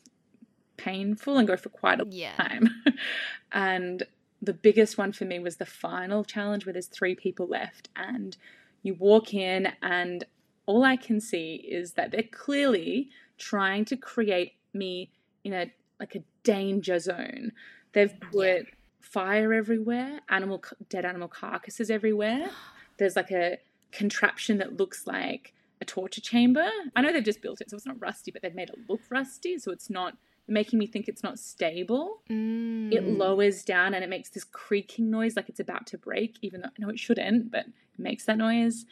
painful 0.76 1.38
and 1.38 1.48
go 1.48 1.56
for 1.56 1.70
quite 1.70 2.00
a 2.00 2.06
Yeah. 2.08 2.36
time. 2.36 2.68
and 3.52 4.02
the 4.42 4.52
biggest 4.52 4.98
one 4.98 5.12
for 5.12 5.24
me 5.24 5.38
was 5.38 5.56
the 5.56 5.66
final 5.66 6.22
challenge 6.24 6.66
where 6.66 6.72
there's 6.74 6.86
three 6.86 7.14
people 7.14 7.46
left 7.46 7.88
and 7.96 8.36
you 8.82 8.94
walk 8.94 9.32
in 9.32 9.68
and 9.80 10.24
all 10.66 10.84
I 10.84 10.96
can 10.96 11.20
see 11.20 11.56
is 11.56 11.92
that 11.92 12.10
they're 12.10 12.22
clearly 12.30 13.10
trying 13.38 13.84
to 13.86 13.96
create 13.96 14.52
me 14.72 15.10
in 15.42 15.52
a 15.52 15.72
like 16.00 16.14
a 16.14 16.22
danger 16.42 16.98
zone. 16.98 17.52
They've 17.92 18.18
put 18.20 18.44
Yeah. 18.58 18.62
fire 19.00 19.52
everywhere, 19.52 20.20
animal 20.28 20.62
dead 20.88 21.04
animal 21.04 21.28
carcasses 21.28 21.90
everywhere. 21.90 22.50
There's 22.98 23.16
like 23.16 23.30
a 23.30 23.58
contraption 23.92 24.58
that 24.58 24.76
looks 24.76 25.06
like 25.06 25.52
a 25.80 25.84
torture 25.84 26.20
chamber. 26.20 26.68
I 26.96 27.00
know 27.00 27.12
they've 27.12 27.22
just 27.24 27.42
built 27.42 27.60
it, 27.60 27.70
so 27.70 27.76
it's 27.76 27.86
not 27.86 28.00
rusty, 28.00 28.30
but 28.30 28.42
they've 28.42 28.54
made 28.54 28.70
it 28.70 28.78
look 28.88 29.00
rusty, 29.10 29.58
so 29.58 29.70
it's 29.70 29.90
not 29.90 30.16
making 30.46 30.78
me 30.78 30.86
think 30.86 31.08
it's 31.08 31.22
not 31.22 31.38
stable. 31.38 32.20
Mm. 32.30 32.92
It 32.92 33.02
lowers 33.04 33.64
down 33.64 33.94
and 33.94 34.04
it 34.04 34.10
makes 34.10 34.28
this 34.30 34.44
creaking 34.44 35.10
noise 35.10 35.36
like 35.36 35.48
it's 35.48 35.60
about 35.60 35.86
to 35.88 35.98
break, 35.98 36.36
even 36.42 36.60
though 36.60 36.68
I 36.68 36.72
know 36.78 36.88
it 36.90 36.98
shouldn't, 36.98 37.50
but 37.50 37.66
it 37.66 37.98
makes 37.98 38.24
that 38.26 38.36
noise. 38.38 38.84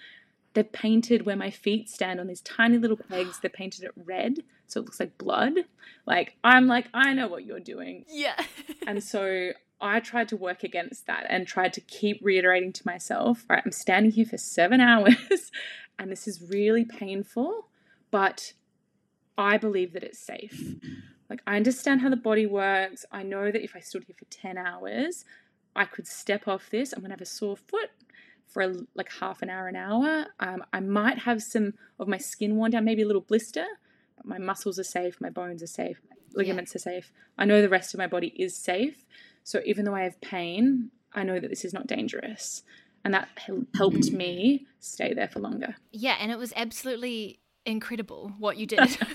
They've 0.55 0.71
painted 0.71 1.25
where 1.25 1.37
my 1.37 1.51
feet 1.51 1.89
stand 1.89 2.21
on 2.21 2.27
these 2.27 2.43
tiny 2.43 2.79
little 2.79 2.97
pegs, 2.97 3.41
they've 3.41 3.53
painted 3.53 3.85
it 3.85 3.93
red, 3.97 4.41
so 4.67 4.81
it 4.81 4.85
looks 4.85 5.01
like 5.01 5.17
blood. 5.19 5.55
Like, 6.07 6.37
I'm 6.45 6.67
like, 6.67 6.89
I 6.93 7.15
know 7.15 7.29
what 7.29 7.45
you're 7.45 7.61
doing. 7.61 8.05
Yeah. 8.09 8.37
And 8.87 9.03
so 9.03 9.53
I 9.81 10.01
tried 10.01 10.29
to 10.29 10.37
work 10.37 10.65
against 10.65 11.07
that 11.07 11.25
and 11.29 11.47
tried 11.47 11.73
to 11.75 11.81
keep 11.81 12.19
reiterating 12.21 12.73
to 12.73 12.83
myself, 12.85 13.45
all 13.49 13.55
right, 13.55 13.63
I'm 13.65 13.73
standing 13.73 14.11
here 14.11 14.27
for 14.27 14.37
seven 14.37 14.81
hours 14.91 15.51
and 15.99 16.11
this 16.11 16.27
is 16.27 16.43
really 16.43 16.85
painful, 16.85 17.69
but 18.11 18.55
I 19.39 19.57
believe 19.57 19.93
that 19.93 20.03
it's 20.03 20.19
safe. 20.19 20.75
Like, 21.31 21.43
I 21.47 21.57
understand 21.57 22.01
how 22.01 22.11
the 22.11 22.17
body 22.17 22.45
works. 22.45 23.07
I 23.11 23.23
know 23.23 23.51
that 23.51 23.63
if 23.63 23.75
I 23.75 23.81
stood 23.81 24.05
here 24.05 24.17
for 24.19 24.27
10 24.27 24.59
hours, 24.59 25.25
I 25.75 25.85
could 25.85 26.07
step 26.07 26.47
off 26.47 26.69
this. 26.71 26.93
I'm 26.93 27.01
going 27.01 27.11
to 27.11 27.15
have 27.15 27.21
a 27.21 27.27
sore 27.27 27.57
foot 27.57 27.91
for 28.53 28.63
a, 28.63 28.75
like 28.95 29.11
half 29.21 29.43
an 29.43 29.51
hour, 29.51 29.67
an 29.69 29.77
hour. 29.77 30.27
Um, 30.41 30.63
I 30.73 30.81
might 30.81 31.19
have 31.21 31.43
some 31.43 31.75
of 31.99 32.09
my 32.09 32.19
skin 32.19 32.57
worn 32.57 32.71
down, 32.73 32.85
maybe 32.85 33.03
a 33.03 33.07
little 33.07 33.23
blister, 33.23 33.65
but 34.17 34.27
my 34.27 34.39
muscles 34.39 34.79
are 34.79 34.85
safe, 34.85 35.21
my 35.21 35.31
bones 35.31 35.63
are 35.63 35.67
safe, 35.67 36.01
my 36.11 36.17
ligaments 36.35 36.75
are 36.77 36.81
safe. 36.81 37.11
I 37.39 37.45
know 37.45 37.63
the 37.63 37.69
rest 37.69 37.95
of 37.95 37.99
my 37.99 38.07
body 38.07 38.29
is 38.37 38.57
safe. 38.57 39.05
So 39.45 39.61
even 39.65 39.85
though 39.85 39.95
I 39.95 40.03
have 40.03 40.21
pain, 40.21 40.91
I 41.13 41.23
know 41.25 41.41
that 41.41 41.49
this 41.51 41.65
is 41.65 41.73
not 41.73 41.87
dangerous. 41.87 42.63
And 43.05 43.13
that 43.15 43.29
helped 43.75 44.11
Mm. 44.11 44.13
me 44.13 44.67
stay 44.79 45.13
there 45.15 45.29
for 45.29 45.41
longer. 45.41 45.75
Yeah, 45.91 46.17
and 46.21 46.31
it 46.31 46.39
was 46.39 46.53
absolutely 46.55 47.41
incredible 47.67 48.33
what 48.39 48.57
you 48.59 48.67
did. 48.67 48.97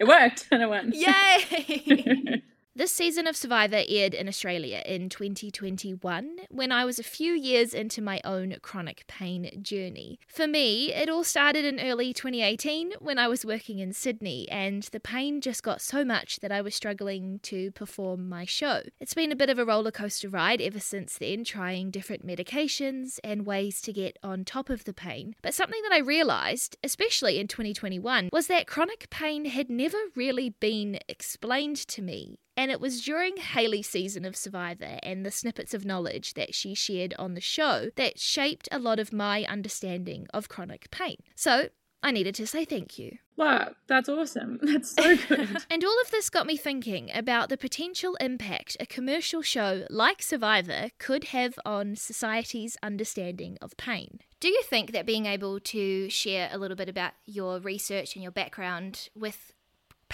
It 0.00 0.08
worked 0.08 0.48
and 0.50 0.62
it 0.62 0.68
won. 0.68 0.92
Yay! 0.94 2.42
This 2.76 2.90
season 2.90 3.28
of 3.28 3.36
Survivor 3.36 3.84
aired 3.86 4.14
in 4.14 4.26
Australia 4.26 4.82
in 4.84 5.08
2021 5.08 6.38
when 6.50 6.72
I 6.72 6.84
was 6.84 6.98
a 6.98 7.04
few 7.04 7.32
years 7.32 7.72
into 7.72 8.02
my 8.02 8.20
own 8.24 8.56
chronic 8.62 9.04
pain 9.06 9.48
journey. 9.62 10.18
For 10.26 10.48
me, 10.48 10.92
it 10.92 11.08
all 11.08 11.22
started 11.22 11.64
in 11.64 11.78
early 11.78 12.12
2018 12.12 12.94
when 12.98 13.16
I 13.16 13.28
was 13.28 13.44
working 13.44 13.78
in 13.78 13.92
Sydney 13.92 14.48
and 14.50 14.82
the 14.90 14.98
pain 14.98 15.40
just 15.40 15.62
got 15.62 15.82
so 15.82 16.04
much 16.04 16.40
that 16.40 16.50
I 16.50 16.62
was 16.62 16.74
struggling 16.74 17.38
to 17.44 17.70
perform 17.70 18.28
my 18.28 18.44
show. 18.44 18.82
It's 18.98 19.14
been 19.14 19.30
a 19.30 19.36
bit 19.36 19.50
of 19.50 19.60
a 19.60 19.64
roller 19.64 19.92
coaster 19.92 20.28
ride 20.28 20.60
ever 20.60 20.80
since 20.80 21.16
then, 21.16 21.44
trying 21.44 21.92
different 21.92 22.26
medications 22.26 23.20
and 23.22 23.46
ways 23.46 23.80
to 23.82 23.92
get 23.92 24.18
on 24.20 24.44
top 24.44 24.68
of 24.68 24.82
the 24.82 24.92
pain. 24.92 25.36
But 25.42 25.54
something 25.54 25.80
that 25.84 25.94
I 25.94 25.98
realised, 25.98 26.76
especially 26.82 27.38
in 27.38 27.46
2021, 27.46 28.30
was 28.32 28.48
that 28.48 28.66
chronic 28.66 29.10
pain 29.10 29.44
had 29.44 29.70
never 29.70 29.98
really 30.16 30.50
been 30.50 30.98
explained 31.08 31.76
to 31.76 32.02
me. 32.02 32.40
And 32.56 32.70
it 32.70 32.80
was 32.80 33.02
during 33.02 33.36
Hayley's 33.36 33.88
season 33.88 34.24
of 34.24 34.36
Survivor 34.36 34.98
and 35.02 35.24
the 35.24 35.30
snippets 35.30 35.74
of 35.74 35.84
knowledge 35.84 36.34
that 36.34 36.54
she 36.54 36.74
shared 36.74 37.14
on 37.18 37.34
the 37.34 37.40
show 37.40 37.90
that 37.96 38.20
shaped 38.20 38.68
a 38.70 38.78
lot 38.78 38.98
of 38.98 39.12
my 39.12 39.44
understanding 39.44 40.26
of 40.32 40.48
chronic 40.48 40.90
pain. 40.90 41.16
So 41.34 41.68
I 42.04 42.10
needed 42.10 42.34
to 42.34 42.46
say 42.46 42.66
thank 42.66 42.98
you. 42.98 43.16
Wow, 43.36 43.70
that's 43.86 44.10
awesome. 44.10 44.60
That's 44.62 44.90
so 44.90 45.16
good. 45.16 45.64
And 45.70 45.82
all 45.82 46.00
of 46.02 46.10
this 46.10 46.30
got 46.30 46.46
me 46.46 46.56
thinking 46.56 47.10
about 47.12 47.48
the 47.48 47.56
potential 47.56 48.14
impact 48.20 48.76
a 48.78 48.86
commercial 48.86 49.40
show 49.40 49.86
like 49.88 50.22
Survivor 50.22 50.90
could 50.98 51.24
have 51.24 51.58
on 51.64 51.96
society's 51.96 52.76
understanding 52.82 53.56
of 53.62 53.76
pain. 53.76 54.20
Do 54.38 54.48
you 54.48 54.62
think 54.62 54.92
that 54.92 55.06
being 55.06 55.24
able 55.24 55.58
to 55.60 56.10
share 56.10 56.50
a 56.52 56.58
little 56.58 56.76
bit 56.76 56.90
about 56.90 57.12
your 57.24 57.58
research 57.58 58.14
and 58.14 58.22
your 58.22 58.30
background 58.30 59.08
with 59.16 59.53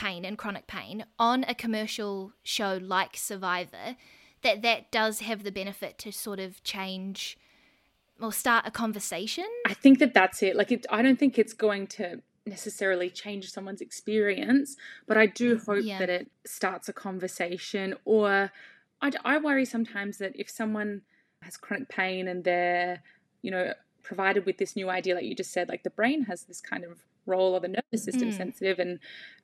pain 0.05 0.25
and 0.25 0.37
chronic 0.39 0.67
pain 0.67 1.05
on 1.19 1.45
a 1.45 1.55
commercial 1.55 2.33
show 2.43 2.73
like 2.97 3.17
Survivor 3.17 3.87
that 4.43 4.63
that 4.63 4.91
does 4.91 5.21
have 5.21 5.43
the 5.43 5.53
benefit 5.53 5.99
to 5.99 6.11
sort 6.11 6.41
of 6.41 6.63
change 6.65 7.37
or 8.21 8.33
start 8.33 8.63
a 8.67 8.71
conversation? 8.71 9.49
I 9.67 9.75
think 9.75 9.99
that 9.99 10.15
that's 10.15 10.43
it. 10.43 10.57
Like, 10.57 10.73
it, 10.73 10.87
I 10.91 11.03
don't 11.03 11.19
think 11.19 11.39
it's 11.39 11.53
going 11.53 11.87
to 11.99 12.23
necessarily 12.47 13.11
change 13.11 13.51
someone's 13.51 13.83
experience, 13.83 14.77
but 15.07 15.17
I 15.17 15.27
do 15.27 15.59
hope 15.67 15.85
Yeah. 15.85 15.99
that 15.99 16.09
it 16.09 16.31
starts 16.47 16.89
a 16.89 16.93
conversation. 16.93 17.95
Or 18.05 18.51
I, 19.03 19.11
I 19.25 19.39
worry 19.39 19.67
sometimes 19.67 20.19
that 20.19 20.33
if 20.35 20.49
someone 20.49 21.03
has 21.43 21.57
chronic 21.57 21.89
pain 21.89 22.29
and 22.29 22.45
they're, 22.45 23.03
you 23.43 23.51
know, 23.51 23.75
provided 24.03 24.47
with 24.47 24.57
this 24.59 24.77
new 24.77 24.89
idea, 24.89 25.15
like 25.15 25.25
you 25.25 25.35
just 25.35 25.53
said, 25.53 25.69
like 25.69 25.83
the 25.83 25.91
brain 26.01 26.25
has 26.25 26.45
this 26.45 26.61
kind 26.61 26.85
of 26.85 26.99
role 27.27 27.55
or 27.55 27.61
the 27.61 27.69
nervous 27.69 28.03
system 28.09 28.31
Mm. 28.31 28.37
sensitive, 28.37 28.79
and 28.79 28.99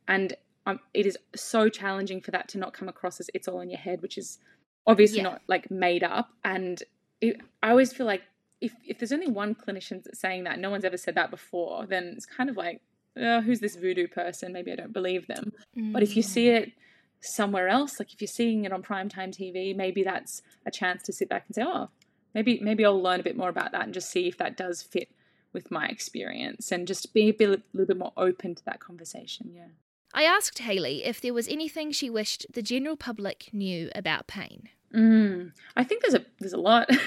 and 0.09 0.35
um, 0.67 0.81
it 0.93 1.07
is 1.07 1.17
so 1.35 1.69
challenging 1.69 2.21
for 2.21 2.33
that 2.33 2.49
to 2.49 2.59
not 2.59 2.73
come 2.75 2.89
across 2.89 3.21
as 3.21 3.31
it's 3.35 3.47
all 3.49 3.61
in 3.61 3.71
your 3.71 3.79
head, 3.79 4.03
which 4.03 4.19
is 4.19 4.39
obviously 4.87 5.19
Yeah. 5.19 5.25
not 5.25 5.43
like 5.47 5.71
made 5.71 6.03
up. 6.03 6.31
And 6.45 6.83
it, 7.21 7.41
I 7.63 7.71
always 7.71 7.93
feel 7.93 8.07
like 8.07 8.23
if 8.61 8.73
if 8.87 8.99
there's 8.99 9.13
only 9.13 9.29
one 9.29 9.55
clinician 9.55 10.03
that's 10.03 10.19
saying 10.19 10.45
that, 10.45 10.59
no 10.59 10.71
one's 10.71 10.85
ever 10.85 10.97
said 10.97 11.15
that 11.15 11.31
before, 11.31 11.87
then 11.87 12.13
it's 12.17 12.27
kind 12.27 12.51
of 12.51 12.57
like, 12.57 12.81
oh, 13.17 13.41
who's 13.43 13.61
this 13.61 13.77
voodoo 13.77 14.09
person? 14.09 14.53
Maybe 14.53 14.73
I 14.73 14.77
don't 14.77 14.93
believe 14.93 15.27
them. 15.27 15.53
But 15.93 16.03
if 16.03 16.17
you 16.17 16.23
Mm. 16.23 16.27
see 16.27 16.49
it 16.49 16.73
somewhere 17.21 17.69
else, 17.69 17.99
like 17.99 18.13
if 18.13 18.21
you're 18.21 18.29
seeing 18.29 18.65
it 18.65 18.73
on 18.73 18.83
primetime 18.83 19.31
TV, 19.31 19.75
maybe 19.75 20.03
that's 20.03 20.43
a 20.67 20.71
chance 20.71 21.03
to 21.05 21.13
sit 21.13 21.29
back 21.29 21.45
and 21.47 21.55
say, 21.55 21.63
oh, 21.67 21.91
maybe 22.35 22.59
maybe 22.61 22.85
I'll 22.85 23.01
learn 23.01 23.21
a 23.21 23.23
bit 23.23 23.37
more 23.37 23.49
about 23.51 23.73
that 23.73 23.85
and 23.85 23.95
just 23.95 24.11
see 24.11 24.27
if 24.27 24.37
that 24.39 24.57
does 24.57 24.83
fit 24.83 25.09
with 25.53 25.71
my 25.71 25.87
experience 25.87 26.71
and 26.73 26.87
just 26.87 27.15
be 27.15 27.29
a 27.29 27.33
bit, 27.33 27.49
a 27.49 27.63
little 27.73 27.87
bit 27.87 27.97
more 27.97 28.13
open 28.17 28.55
to 28.55 28.65
that 28.67 28.81
conversation. 28.81 29.51
Yeah. 29.55 29.69
I 30.17 30.23
asked 30.25 30.59
Hayley 30.61 31.05
if 31.05 31.21
there 31.21 31.35
was 31.35 31.47
anything 31.47 31.93
she 31.93 32.09
wished 32.11 32.47
the 32.53 32.63
general 32.63 32.97
public 32.97 33.51
knew 33.53 33.91
about 33.95 34.27
pain. 34.27 34.71
Mm, 34.95 35.53
I 35.77 35.85
think 35.85 36.03
there's 36.03 36.15
a 36.15 36.25
there's 36.41 36.55
a 36.55 36.59
lot. 36.59 36.89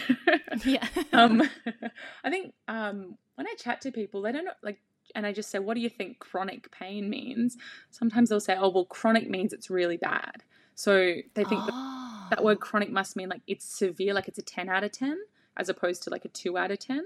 Yeah. 0.65 0.85
um, 1.13 1.41
I 2.23 2.29
think 2.29 2.53
um, 2.67 3.17
when 3.35 3.47
I 3.47 3.53
chat 3.57 3.81
to 3.81 3.91
people, 3.91 4.21
they 4.21 4.31
don't 4.31 4.45
know, 4.45 4.51
like, 4.61 4.79
and 5.15 5.25
I 5.25 5.31
just 5.31 5.49
say, 5.49 5.59
"What 5.59 5.75
do 5.75 5.79
you 5.81 5.89
think 5.89 6.19
chronic 6.19 6.69
pain 6.71 7.09
means?" 7.09 7.55
Sometimes 7.91 8.29
they'll 8.29 8.39
say, 8.39 8.55
"Oh, 8.59 8.69
well, 8.69 8.85
chronic 8.85 9.29
means 9.29 9.53
it's 9.53 9.69
really 9.69 9.97
bad." 9.97 10.43
So 10.75 11.15
they 11.33 11.43
think 11.45 11.65
that, 11.65 11.73
Oh. 11.73 12.27
that 12.29 12.43
word 12.43 12.59
chronic 12.59 12.91
must 12.91 13.15
mean 13.15 13.29
like 13.29 13.41
it's 13.47 13.65
severe, 13.65 14.13
like 14.13 14.27
it's 14.27 14.37
a 14.39 14.43
ten 14.43 14.69
out 14.69 14.83
of 14.83 14.91
ten, 14.91 15.17
as 15.57 15.69
opposed 15.69 16.03
to 16.03 16.09
like 16.09 16.25
a 16.25 16.29
two 16.29 16.57
out 16.57 16.71
of 16.71 16.79
ten. 16.79 17.03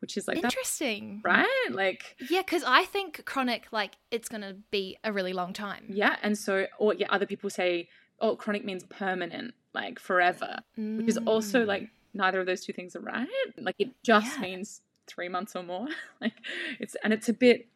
Which 0.00 0.16
is 0.16 0.28
like 0.28 0.38
interesting, 0.38 1.20
right? 1.24 1.68
Like 1.70 2.16
yeah, 2.30 2.40
because 2.40 2.62
I 2.66 2.84
think 2.84 3.24
chronic 3.24 3.68
like 3.72 3.92
it's 4.10 4.28
gonna 4.28 4.56
be 4.70 4.98
a 5.04 5.12
really 5.12 5.32
long 5.32 5.52
time. 5.52 5.86
Yeah, 5.88 6.16
and 6.22 6.36
so 6.36 6.66
or 6.78 6.94
yeah, 6.94 7.06
other 7.10 7.26
people 7.26 7.50
say 7.50 7.88
oh 8.20 8.36
chronic 8.36 8.64
means 8.64 8.84
permanent, 8.84 9.54
like 9.74 9.98
forever, 9.98 10.58
mm. 10.78 10.98
which 10.98 11.08
is 11.08 11.18
also 11.18 11.64
like 11.64 11.82
mm. 11.82 11.90
neither 12.14 12.40
of 12.40 12.46
those 12.46 12.62
two 12.62 12.72
things 12.72 12.96
are 12.96 13.00
right. 13.00 13.28
Like 13.58 13.76
it 13.78 13.90
just 14.02 14.36
yeah. 14.36 14.42
means 14.42 14.82
three 15.06 15.28
months 15.28 15.54
or 15.56 15.62
more. 15.62 15.88
like 16.20 16.34
it's 16.80 16.96
and 17.02 17.12
it's 17.12 17.28
a 17.28 17.32
bit 17.32 17.68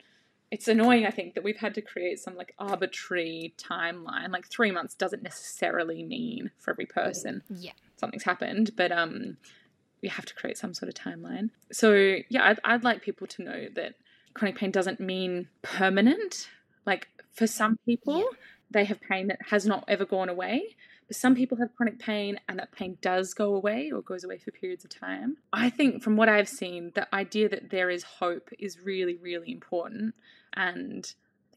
it's 0.51 0.67
annoying 0.67 1.07
i 1.07 1.11
think 1.11 1.35
that 1.35 1.45
we've 1.45 1.59
had 1.59 1.75
to 1.75 1.81
create 1.81 2.19
some 2.19 2.35
like 2.35 2.55
arbitrary 2.59 3.55
timeline 3.57 4.31
like 4.31 4.49
three 4.49 4.71
months 4.71 4.95
doesn't 4.95 5.23
necessarily 5.23 6.03
mean 6.03 6.51
for 6.59 6.73
every 6.73 6.87
person 6.87 7.43
yeah 7.49 7.73
something's 7.97 8.25
happened 8.25 8.71
but 8.77 8.91
um 8.91 9.37
we 10.03 10.09
have 10.09 10.25
to 10.27 10.35
create 10.35 10.59
some 10.59 10.75
sort 10.75 10.89
of 10.89 10.95
timeline 10.95 11.51
so 11.73 12.17
yeah 12.29 12.49
I'd, 12.49 12.61
I'd 12.65 12.85
like 12.85 13.03
people 13.03 13.27
to 13.29 13.43
know 13.43 13.67
that 13.75 13.95
chronic 14.35 14.57
pain 14.57 14.71
doesn't 14.71 15.01
mean 15.01 15.49
permanent 15.63 16.49
like 16.87 17.09
for 17.33 17.47
some 17.47 17.79
people 17.87 18.25
they 18.71 18.85
have 18.85 19.01
pain 19.01 19.29
that 19.29 19.39
has 19.51 19.67
not 19.67 19.85
ever 19.89 20.05
gone 20.05 20.29
away 20.29 20.77
but 21.11 21.17
some 21.17 21.35
people 21.35 21.59
have 21.59 21.75
chronic 21.75 21.99
pain 21.99 22.39
and 22.49 22.61
that 22.61 22.71
pain 22.71 22.97
does 23.03 23.35
go 23.35 23.57
away 23.57 23.91
or 23.91 24.01
goes 24.01 24.23
away 24.23 24.39
for 24.39 24.53
periods 24.53 24.85
of 24.85 24.91
time. 24.91 25.39
I 25.53 25.69
think 25.69 26.05
from 26.05 26.17
what 26.17 26.29
I've 26.29 26.49
seen, 26.49 26.93
the 26.95 27.13
idea 27.13 27.49
that 27.49 27.71
there 27.71 27.91
is 27.91 28.05
hope 28.05 28.49
is 28.61 28.79
really, 28.79 29.17
really 29.17 29.51
important 29.51 30.15
and 30.53 31.13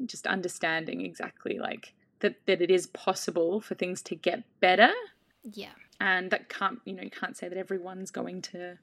just 0.08 0.26
understanding 0.26 1.02
exactly 1.02 1.60
like 1.60 1.94
that 2.22 2.38
that 2.48 2.64
it 2.64 2.72
is 2.72 2.88
possible 2.88 3.62
for 3.62 3.76
things 3.76 4.02
to 4.02 4.16
get 4.16 4.44
better. 4.60 4.90
Yeah. 5.44 5.76
And 6.00 6.32
that 6.32 6.50
can't 6.50 6.80
you 6.86 6.94
know, 6.94 7.04
you 7.04 7.12
can't 7.12 7.38
say 7.38 7.48
that 7.48 7.58
everyone's 7.58 8.12
going 8.12 8.42
to 8.44 8.78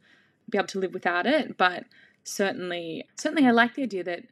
be 0.48 0.58
able 0.58 0.68
to 0.68 0.78
live 0.78 0.94
without 0.94 1.26
it, 1.26 1.56
but 1.56 1.84
certainly 2.24 3.06
certainly 3.16 3.46
I 3.46 3.50
like 3.50 3.74
the 3.74 3.82
idea 3.82 4.04
that 4.04 4.24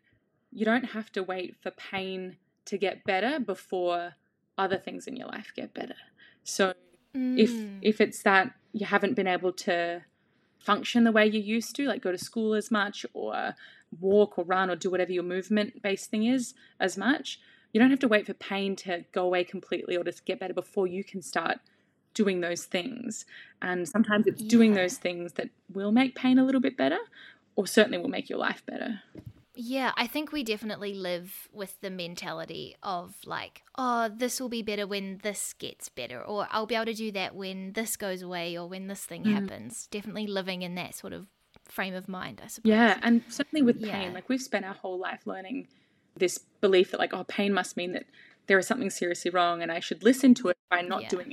you 0.52 0.64
don't 0.64 0.84
have 0.84 1.12
to 1.12 1.22
wait 1.22 1.56
for 1.62 1.70
pain 1.70 2.36
to 2.66 2.78
get 2.78 3.04
better 3.04 3.40
before 3.40 4.14
other 4.56 4.76
things 4.76 5.06
in 5.06 5.16
your 5.16 5.28
life 5.28 5.52
get 5.54 5.74
better. 5.74 5.94
So 6.44 6.74
mm. 7.14 7.38
if 7.38 7.52
if 7.82 8.00
it's 8.00 8.22
that 8.22 8.52
you 8.72 8.86
haven't 8.86 9.14
been 9.14 9.26
able 9.26 9.52
to 9.52 10.02
function 10.58 11.04
the 11.04 11.12
way 11.12 11.26
you 11.26 11.40
used 11.40 11.74
to, 11.76 11.86
like 11.86 12.02
go 12.02 12.12
to 12.12 12.18
school 12.18 12.54
as 12.54 12.70
much 12.70 13.06
or 13.14 13.54
walk 14.00 14.38
or 14.38 14.44
run 14.44 14.70
or 14.70 14.76
do 14.76 14.90
whatever 14.90 15.12
your 15.12 15.22
movement 15.22 15.82
based 15.82 16.10
thing 16.10 16.24
is 16.24 16.54
as 16.78 16.96
much. 16.96 17.40
You 17.72 17.80
don't 17.80 17.90
have 17.90 18.00
to 18.00 18.08
wait 18.08 18.26
for 18.26 18.34
pain 18.34 18.76
to 18.76 19.04
go 19.12 19.24
away 19.24 19.44
completely 19.44 19.96
or 19.96 20.04
to 20.04 20.12
get 20.24 20.40
better 20.40 20.54
before 20.54 20.86
you 20.86 21.04
can 21.04 21.22
start 21.22 21.58
doing 22.18 22.40
those 22.40 22.64
things. 22.64 23.24
And 23.62 23.88
sometimes 23.88 24.26
it's 24.26 24.42
yeah. 24.42 24.48
doing 24.48 24.74
those 24.74 24.96
things 24.96 25.34
that 25.34 25.50
will 25.72 25.92
make 25.92 26.16
pain 26.16 26.36
a 26.38 26.44
little 26.44 26.60
bit 26.60 26.76
better 26.76 26.98
or 27.54 27.66
certainly 27.66 27.98
will 27.98 28.08
make 28.08 28.28
your 28.28 28.40
life 28.40 28.64
better. 28.66 29.02
Yeah, 29.54 29.92
I 29.96 30.06
think 30.08 30.32
we 30.32 30.42
definitely 30.44 30.94
live 30.94 31.48
with 31.52 31.80
the 31.80 31.90
mentality 31.90 32.76
of 32.82 33.14
like, 33.24 33.62
oh, 33.76 34.08
this 34.08 34.40
will 34.40 34.48
be 34.48 34.62
better 34.62 34.86
when 34.86 35.18
this 35.22 35.52
gets 35.52 35.88
better, 35.88 36.22
or 36.22 36.46
I'll 36.50 36.66
be 36.66 36.76
able 36.76 36.86
to 36.86 36.94
do 36.94 37.10
that 37.12 37.34
when 37.34 37.72
this 37.72 37.96
goes 37.96 38.22
away 38.22 38.56
or 38.56 38.68
when 38.68 38.86
this 38.86 39.04
thing 39.04 39.24
mm. 39.24 39.32
happens. 39.32 39.88
Definitely 39.90 40.28
living 40.28 40.62
in 40.62 40.76
that 40.76 40.94
sort 40.94 41.12
of 41.12 41.26
frame 41.64 41.94
of 41.94 42.08
mind, 42.08 42.40
I 42.44 42.46
suppose. 42.46 42.70
Yeah, 42.70 42.98
and 43.02 43.22
certainly 43.28 43.62
with 43.62 43.82
pain, 43.82 44.08
yeah. 44.08 44.14
like 44.14 44.28
we've 44.28 44.40
spent 44.40 44.64
our 44.64 44.74
whole 44.74 44.98
life 44.98 45.26
learning 45.26 45.66
this 46.16 46.38
belief 46.60 46.92
that 46.92 47.00
like, 47.00 47.12
oh, 47.12 47.24
pain 47.24 47.52
must 47.52 47.76
mean 47.76 47.92
that 47.92 48.06
there 48.46 48.58
is 48.58 48.66
something 48.66 48.90
seriously 48.90 49.30
wrong 49.30 49.62
and 49.62 49.70
I 49.70 49.80
should 49.80 50.02
listen 50.02 50.34
to 50.34 50.48
it 50.48 50.56
by 50.70 50.82
not 50.82 51.02
yeah. 51.02 51.08
doing 51.08 51.32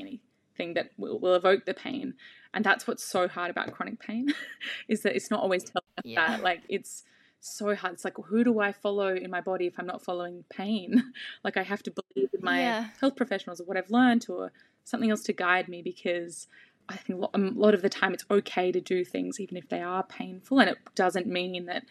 anything 0.58 0.74
that 0.76 0.92
will, 0.98 1.20
will 1.20 1.36
evoke 1.36 1.66
the 1.66 1.74
pain. 1.74 2.16
And 2.54 2.64
that's 2.64 2.88
what's 2.88 3.04
so 3.04 3.28
hard 3.28 3.52
about 3.52 3.72
chronic 3.72 4.00
pain 4.00 4.34
is 4.88 5.02
that 5.02 5.16
it's 5.16 5.30
not 5.30 5.42
always 5.42 5.64
telling 5.64 5.84
us 5.98 6.04
yeah. 6.06 6.28
that. 6.28 6.44
Like 6.44 6.62
it's 6.70 7.04
so 7.40 7.76
hard. 7.76 7.94
It's 7.94 8.06
like, 8.06 8.18
who 8.26 8.44
do 8.44 8.60
I 8.60 8.72
follow 8.72 9.14
in 9.14 9.30
my 9.30 9.42
body 9.42 9.68
if 9.68 9.74
I'm 9.78 9.86
not 9.86 10.04
following 10.04 10.44
pain? 10.50 11.14
like 11.44 11.58
I 11.58 11.64
have 11.64 11.84
to 11.84 11.92
believe 11.92 12.30
in 12.34 12.42
my 12.42 12.62
yeah. 12.62 12.88
health 13.00 13.16
professionals 13.16 13.60
or 13.60 13.66
what 13.66 13.78
I've 13.78 13.92
learned 13.92 14.26
or 14.30 14.52
something 14.84 15.10
else 15.10 15.24
to 15.24 15.34
guide 15.34 15.68
me 15.68 15.82
because 15.82 16.48
I 16.88 16.98
think 16.98 17.24
a 17.34 17.38
lot 17.40 17.74
of 17.74 17.82
the 17.82 17.90
time 17.90 18.14
it's 18.14 18.26
okay 18.30 18.72
to 18.72 18.80
do 18.80 19.04
things 19.04 19.40
even 19.40 19.58
if 19.58 19.68
they 19.70 19.82
are 19.82 20.04
painful, 20.04 20.60
and 20.60 20.70
it 20.70 20.78
doesn't 20.94 21.26
mean 21.26 21.66
that 21.66 21.84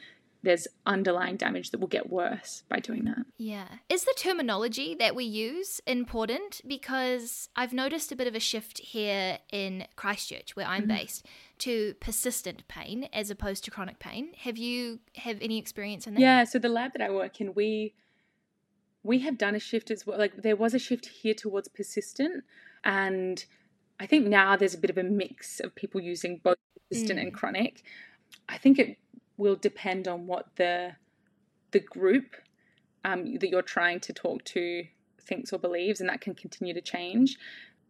there's 0.45 0.69
underlying 0.87 1.37
damage 1.37 1.71
that 1.71 1.81
will 1.81 1.89
get 1.89 2.11
worse 2.11 2.63
by 2.69 2.79
doing 2.79 3.05
that. 3.05 3.25
Yeah. 3.37 3.67
Is 3.89 4.05
the 4.05 4.15
terminology 4.17 4.95
that 4.95 5.17
we 5.17 5.25
use 5.25 5.81
important? 5.87 6.61
Because 6.67 7.49
I've 7.57 7.73
noticed 7.73 8.13
a 8.13 8.17
bit 8.17 8.27
of 8.27 8.35
a 8.35 8.41
shift 8.41 8.79
here 8.79 9.39
in 9.51 9.87
Christchurch, 9.97 10.55
where 10.55 10.67
I'm 10.67 10.83
mm-hmm. 10.83 10.97
based, 10.97 11.27
to 11.59 11.95
persistent 12.01 12.67
pain 12.69 13.09
as 13.13 13.31
opposed 13.31 13.65
to 13.65 13.71
chronic 13.71 13.99
pain. 13.99 14.33
Have 14.39 14.59
you 14.59 15.01
have 15.17 15.39
any 15.41 15.59
experience 15.59 16.07
in 16.07 16.15
that? 16.15 16.21
Yeah, 16.21 16.45
so 16.45 16.59
the 16.59 16.69
lab 16.69 16.93
that 16.93 17.03
I 17.03 17.11
work 17.11 17.41
in, 17.41 17.55
we 17.55 17.95
we 19.03 19.21
have 19.21 19.37
done 19.37 19.55
a 19.55 19.61
shift 19.61 19.91
as 19.91 20.07
well. 20.07 20.19
Like 20.19 20.43
there 20.43 20.57
was 20.57 20.75
a 20.75 20.79
shift 20.79 21.07
here 21.07 21.35
towards 21.35 21.69
persistent 21.69 22.45
and 22.85 23.45
I 24.01 24.07
think 24.07 24.27
now 24.27 24.57
there's 24.57 24.75
a 24.75 24.79
bit 24.79 24.91
of 24.91 24.99
a 24.99 25.03
mix 25.03 25.61
of 25.61 25.75
people 25.75 26.01
using 26.01 26.41
both 26.43 26.57
persistent 26.89 27.19
mm. 27.19 27.23
and 27.23 27.35
chronic. 27.35 27.83
I 28.49 28.59
think 28.59 28.79
it 28.79 28.99
will 29.37 29.57
depend 29.57 30.09
on 30.09 30.27
what 30.27 30.57
the 30.57 30.97
the 31.73 31.81
group 31.81 32.37
um, 33.05 33.35
that 33.39 33.49
you're 33.49 33.63
trying 33.63 34.01
to 34.01 34.13
talk 34.13 34.45
to 34.45 34.85
thinks 35.21 35.53
or 35.53 35.59
believes, 35.59 36.01
and 36.01 36.09
that 36.09 36.21
can 36.21 36.35
continue 36.35 36.75
to 36.75 36.81
change. 36.81 37.37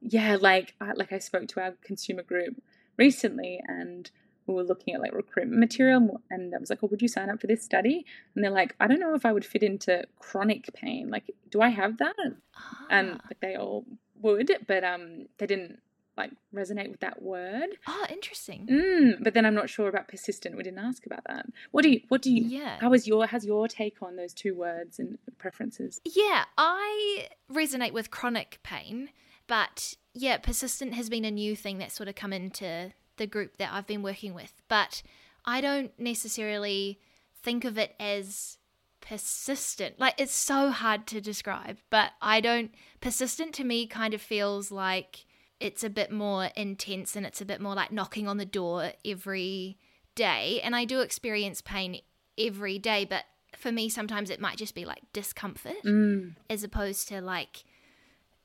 Yeah, 0.00 0.36
like 0.40 0.74
like 0.80 1.12
I 1.12 1.18
spoke 1.18 1.48
to 1.48 1.60
our 1.60 1.74
consumer 1.82 2.22
group 2.22 2.62
recently, 2.96 3.60
and 3.66 4.10
we 4.46 4.54
were 4.54 4.64
looking 4.64 4.94
at 4.94 5.00
like 5.00 5.14
recruitment 5.14 5.60
material, 5.60 6.20
and 6.30 6.54
I 6.54 6.58
was 6.58 6.70
like, 6.70 6.80
"Oh, 6.82 6.88
would 6.88 7.02
you 7.02 7.08
sign 7.08 7.30
up 7.30 7.40
for 7.40 7.46
this 7.46 7.64
study?" 7.64 8.04
And 8.34 8.42
they're 8.42 8.50
like, 8.50 8.74
"I 8.80 8.86
don't 8.86 9.00
know 9.00 9.14
if 9.14 9.24
I 9.24 9.32
would 9.32 9.44
fit 9.44 9.62
into 9.62 10.04
chronic 10.18 10.72
pain. 10.74 11.10
Like, 11.10 11.34
do 11.50 11.60
I 11.60 11.68
have 11.68 11.98
that?" 11.98 12.14
Ah. 12.56 12.86
And 12.90 13.10
like 13.12 13.40
they 13.40 13.56
all 13.56 13.84
would, 14.20 14.50
but 14.66 14.84
um, 14.84 15.26
they 15.38 15.46
didn't 15.46 15.80
like 16.16 16.30
resonate 16.54 16.90
with 16.90 17.00
that 17.00 17.22
word. 17.22 17.70
Oh, 17.86 18.06
interesting. 18.08 18.66
Mm, 18.70 19.22
but 19.22 19.34
then 19.34 19.44
I'm 19.44 19.54
not 19.54 19.68
sure 19.68 19.88
about 19.88 20.08
persistent. 20.08 20.56
We 20.56 20.62
didn't 20.62 20.78
ask 20.78 21.06
about 21.06 21.22
that. 21.28 21.46
What 21.70 21.82
do 21.82 21.90
you? 21.90 22.00
What 22.08 22.22
do 22.22 22.32
you? 22.32 22.44
Yeah. 22.44 22.78
How 22.80 22.92
is 22.92 23.06
your? 23.06 23.26
Has 23.26 23.44
your 23.44 23.68
take 23.68 24.02
on 24.02 24.16
those 24.16 24.32
two 24.32 24.54
words 24.54 24.98
and 24.98 25.18
preferences? 25.38 26.00
Yeah, 26.04 26.44
I 26.56 27.28
resonate 27.52 27.92
with 27.92 28.10
chronic 28.10 28.58
pain, 28.62 29.10
but 29.46 29.94
yeah, 30.12 30.38
persistent 30.38 30.94
has 30.94 31.08
been 31.10 31.24
a 31.24 31.30
new 31.30 31.56
thing 31.56 31.78
that's 31.78 31.94
sort 31.94 32.08
of 32.08 32.14
come 32.14 32.32
into 32.32 32.92
the 33.16 33.26
group 33.26 33.56
that 33.58 33.72
I've 33.72 33.86
been 33.86 34.02
working 34.02 34.34
with. 34.34 34.52
But 34.68 35.02
I 35.44 35.60
don't 35.60 35.92
necessarily 35.98 37.00
think 37.42 37.64
of 37.64 37.76
it 37.76 37.94
as 37.98 38.58
persistent. 39.00 39.98
Like 40.00 40.14
it's 40.18 40.34
so 40.34 40.70
hard 40.70 41.06
to 41.08 41.20
describe, 41.20 41.78
but 41.90 42.12
I 42.22 42.40
don't. 42.40 42.72
Persistent 43.00 43.52
to 43.54 43.64
me 43.64 43.86
kind 43.86 44.14
of 44.14 44.22
feels 44.22 44.70
like 44.70 45.26
it's 45.60 45.84
a 45.84 45.90
bit 45.90 46.10
more 46.10 46.46
intense 46.56 47.16
and 47.16 47.24
it's 47.24 47.40
a 47.40 47.44
bit 47.44 47.60
more 47.60 47.74
like 47.74 47.92
knocking 47.92 48.28
on 48.28 48.36
the 48.36 48.44
door 48.44 48.92
every 49.04 49.78
day. 50.14 50.60
And 50.62 50.74
I 50.74 50.84
do 50.84 51.00
experience 51.00 51.60
pain 51.60 52.00
every 52.38 52.78
day, 52.78 53.04
but 53.04 53.24
for 53.56 53.72
me, 53.72 53.88
sometimes 53.88 54.30
it 54.30 54.40
might 54.40 54.56
just 54.56 54.74
be 54.74 54.84
like 54.84 55.02
discomfort 55.12 55.82
mm. 55.84 56.34
as 56.50 56.64
opposed 56.64 57.08
to 57.08 57.20
like 57.20 57.64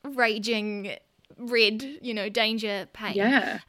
raging 0.04 0.96
red, 1.36 1.82
you 2.00 2.14
know, 2.14 2.28
danger 2.28 2.88
pain. 2.92 3.14
Yeah. 3.14 3.60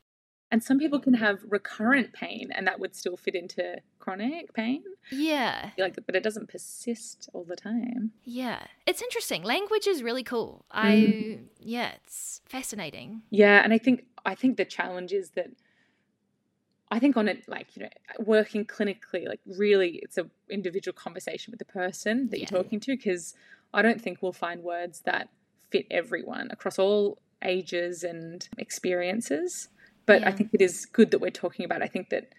And 0.52 0.62
some 0.62 0.80
people 0.80 1.00
can 1.00 1.14
have 1.14 1.40
recurrent 1.48 2.12
pain 2.12 2.50
and 2.54 2.68
that 2.68 2.80
would 2.80 2.94
still 2.94 3.16
fit 3.16 3.36
into 3.36 3.78
chronic 4.00 4.54
pain. 4.54 4.84
Yeah. 5.10 5.70
Like 5.78 5.98
but 6.06 6.16
it 6.16 6.24
doesn't 6.24 6.50
persist 6.50 7.30
all 7.34 7.46
the 7.46 7.56
time. 7.56 8.12
Yeah. 8.26 8.64
It's 8.86 9.02
interesting. 9.02 9.44
Language 9.44 9.88
is 9.88 10.04
really 10.04 10.24
cool. 10.24 10.66
I 10.70 10.92
mm. 10.92 11.44
yeah, 11.60 11.92
it's 12.04 12.42
fascinating. 12.46 13.22
Yeah, 13.30 13.62
and 13.64 13.72
I 13.74 13.78
think 13.78 14.06
I 14.26 14.36
think 14.36 14.58
the 14.58 14.66
challenge 14.66 15.14
is 15.14 15.32
that 15.32 15.52
I 16.92 17.00
think 17.00 17.16
on 17.16 17.30
it 17.30 17.48
like, 17.48 17.68
you 17.78 17.84
know, 17.84 17.90
working 18.20 18.66
clinically, 18.66 19.26
like 19.26 19.40
really 19.46 20.02
it's 20.04 20.18
a 20.18 20.28
individual 20.50 20.94
conversation 20.94 21.52
with 21.52 21.60
the 21.60 21.66
person 21.66 22.28
that 22.30 22.40
yeah. 22.40 22.48
you're 22.52 22.62
talking 22.62 22.82
to 22.82 22.92
because 22.92 23.34
I 23.74 23.82
don't 23.82 24.02
think 24.02 24.22
we'll 24.22 24.34
find 24.34 24.62
words 24.62 25.00
that 25.06 25.30
fit 25.70 25.88
everyone 25.90 26.50
across 26.52 26.78
all 26.78 27.20
ages 27.44 28.04
and 28.04 28.48
experiences. 28.58 29.70
But 30.06 30.22
yeah. 30.22 30.30
I 30.30 30.32
think 30.32 30.52
it 30.54 30.62
is 30.62 30.86
good 30.86 31.12
that 31.12 31.20
we're 31.20 31.32
talking 31.32 31.66
about. 31.66 31.82
I 31.82 31.88
think 31.88 32.10
that 32.10 32.34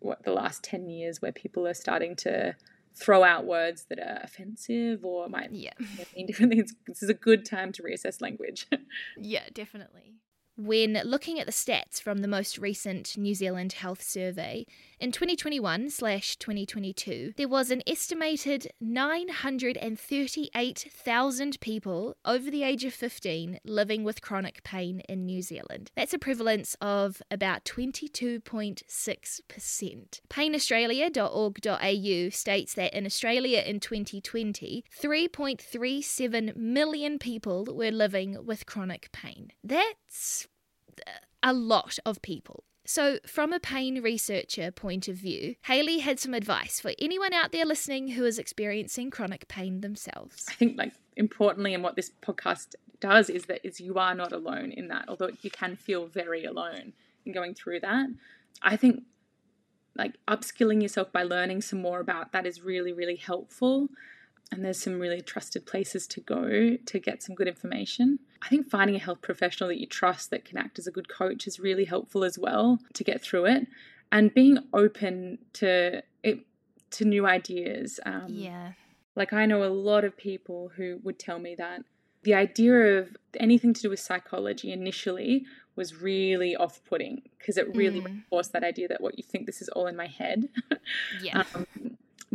what 0.00 0.24
the 0.24 0.32
last 0.32 0.62
10 0.62 0.88
years 0.88 1.22
where 1.22 1.32
people 1.32 1.66
are 1.66 1.74
starting 1.74 2.14
to 2.16 2.54
throw 2.94 3.22
out 3.24 3.44
words 3.44 3.86
that 3.88 3.98
are 3.98 4.20
offensive 4.22 5.04
or 5.04 5.28
might 5.28 5.52
yeah. 5.52 5.72
mean 6.16 6.26
different 6.26 6.52
things. 6.52 6.74
This 6.86 7.02
is 7.02 7.10
a 7.10 7.14
good 7.14 7.44
time 7.44 7.72
to 7.72 7.82
reassess 7.82 8.20
language. 8.20 8.66
yeah, 9.18 9.44
definitely. 9.52 10.14
When 10.56 11.00
looking 11.04 11.38
at 11.38 11.46
the 11.46 11.52
stats 11.52 12.00
from 12.00 12.18
the 12.18 12.28
most 12.28 12.58
recent 12.58 13.16
New 13.16 13.34
Zealand 13.34 13.74
Health 13.74 14.02
Survey, 14.02 14.66
in 14.98 15.12
2021 15.12 15.90
slash 15.90 16.36
2022, 16.36 17.34
there 17.36 17.46
was 17.46 17.70
an 17.70 17.82
estimated 17.86 18.72
938,000 18.80 21.60
people 21.60 22.16
over 22.24 22.50
the 22.50 22.62
age 22.62 22.82
of 22.84 22.94
15 22.94 23.60
living 23.64 24.04
with 24.04 24.22
chronic 24.22 24.64
pain 24.64 25.00
in 25.00 25.26
New 25.26 25.42
Zealand. 25.42 25.90
That's 25.94 26.14
a 26.14 26.18
prevalence 26.18 26.74
of 26.80 27.20
about 27.30 27.66
22.6%. 27.66 30.20
PainAustralia.org.au 30.30 32.30
states 32.30 32.72
that 32.74 32.94
in 32.94 33.04
Australia 33.04 33.62
in 33.66 33.80
2020, 33.80 34.84
3.37 34.98 36.56
million 36.56 37.18
people 37.18 37.66
were 37.68 37.90
living 37.90 38.46
with 38.46 38.64
chronic 38.64 39.12
pain. 39.12 39.50
That's 39.62 40.45
a 41.42 41.52
lot 41.52 41.98
of 42.04 42.22
people. 42.22 42.64
So, 42.88 43.18
from 43.26 43.52
a 43.52 43.58
pain 43.58 44.00
researcher 44.00 44.70
point 44.70 45.08
of 45.08 45.16
view, 45.16 45.56
Hayley 45.64 45.98
had 45.98 46.20
some 46.20 46.34
advice 46.34 46.78
for 46.78 46.92
anyone 47.00 47.32
out 47.32 47.50
there 47.50 47.64
listening 47.64 48.08
who 48.08 48.24
is 48.24 48.38
experiencing 48.38 49.10
chronic 49.10 49.48
pain 49.48 49.80
themselves. 49.80 50.46
I 50.48 50.54
think, 50.54 50.78
like, 50.78 50.92
importantly, 51.16 51.74
and 51.74 51.82
what 51.82 51.96
this 51.96 52.12
podcast 52.22 52.76
does 53.00 53.28
is 53.28 53.46
that 53.46 53.66
is 53.66 53.80
you 53.80 53.98
are 53.98 54.14
not 54.14 54.32
alone 54.32 54.70
in 54.70 54.86
that, 54.88 55.06
although 55.08 55.30
you 55.42 55.50
can 55.50 55.74
feel 55.74 56.06
very 56.06 56.44
alone 56.44 56.92
in 57.24 57.32
going 57.32 57.54
through 57.54 57.80
that. 57.80 58.06
I 58.62 58.76
think, 58.76 59.02
like, 59.96 60.14
upskilling 60.28 60.80
yourself 60.80 61.10
by 61.10 61.24
learning 61.24 61.62
some 61.62 61.82
more 61.82 61.98
about 61.98 62.30
that 62.32 62.46
is 62.46 62.62
really, 62.62 62.92
really 62.92 63.16
helpful 63.16 63.88
and 64.52 64.64
there's 64.64 64.80
some 64.80 64.98
really 65.00 65.20
trusted 65.20 65.66
places 65.66 66.06
to 66.06 66.20
go 66.20 66.76
to 66.76 66.98
get 66.98 67.22
some 67.22 67.34
good 67.34 67.48
information. 67.48 68.18
I 68.42 68.48
think 68.48 68.68
finding 68.68 68.96
a 68.96 69.00
health 69.00 69.22
professional 69.22 69.68
that 69.68 69.80
you 69.80 69.86
trust 69.86 70.30
that 70.30 70.44
can 70.44 70.58
act 70.58 70.78
as 70.78 70.86
a 70.86 70.90
good 70.90 71.08
coach 71.08 71.46
is 71.46 71.58
really 71.58 71.84
helpful 71.84 72.24
as 72.24 72.38
well 72.38 72.78
to 72.94 73.04
get 73.04 73.22
through 73.22 73.46
it, 73.46 73.66
and 74.12 74.32
being 74.32 74.58
open 74.72 75.38
to 75.54 76.02
it 76.22 76.40
to 76.92 77.04
new 77.04 77.26
ideas. 77.26 77.98
Um, 78.06 78.26
yeah, 78.28 78.72
like 79.16 79.32
I 79.32 79.46
know 79.46 79.64
a 79.64 79.72
lot 79.72 80.04
of 80.04 80.16
people 80.16 80.70
who 80.76 81.00
would 81.02 81.18
tell 81.18 81.38
me 81.38 81.54
that 81.56 81.82
the 82.22 82.34
idea 82.34 82.98
of 82.98 83.16
anything 83.38 83.72
to 83.72 83.82
do 83.82 83.90
with 83.90 84.00
psychology 84.00 84.72
initially 84.72 85.44
was 85.76 86.00
really 86.00 86.56
off-putting 86.56 87.22
because 87.38 87.56
it 87.56 87.74
really 87.76 88.00
mm. 88.00 88.06
reinforced 88.06 88.52
that 88.52 88.64
idea 88.64 88.88
that 88.88 89.00
what 89.00 89.16
you 89.16 89.22
think 89.22 89.46
this 89.46 89.62
is 89.62 89.68
all 89.68 89.86
in 89.86 89.96
my 89.96 90.06
head. 90.06 90.48
Yeah. 91.22 91.44
um, 91.54 91.66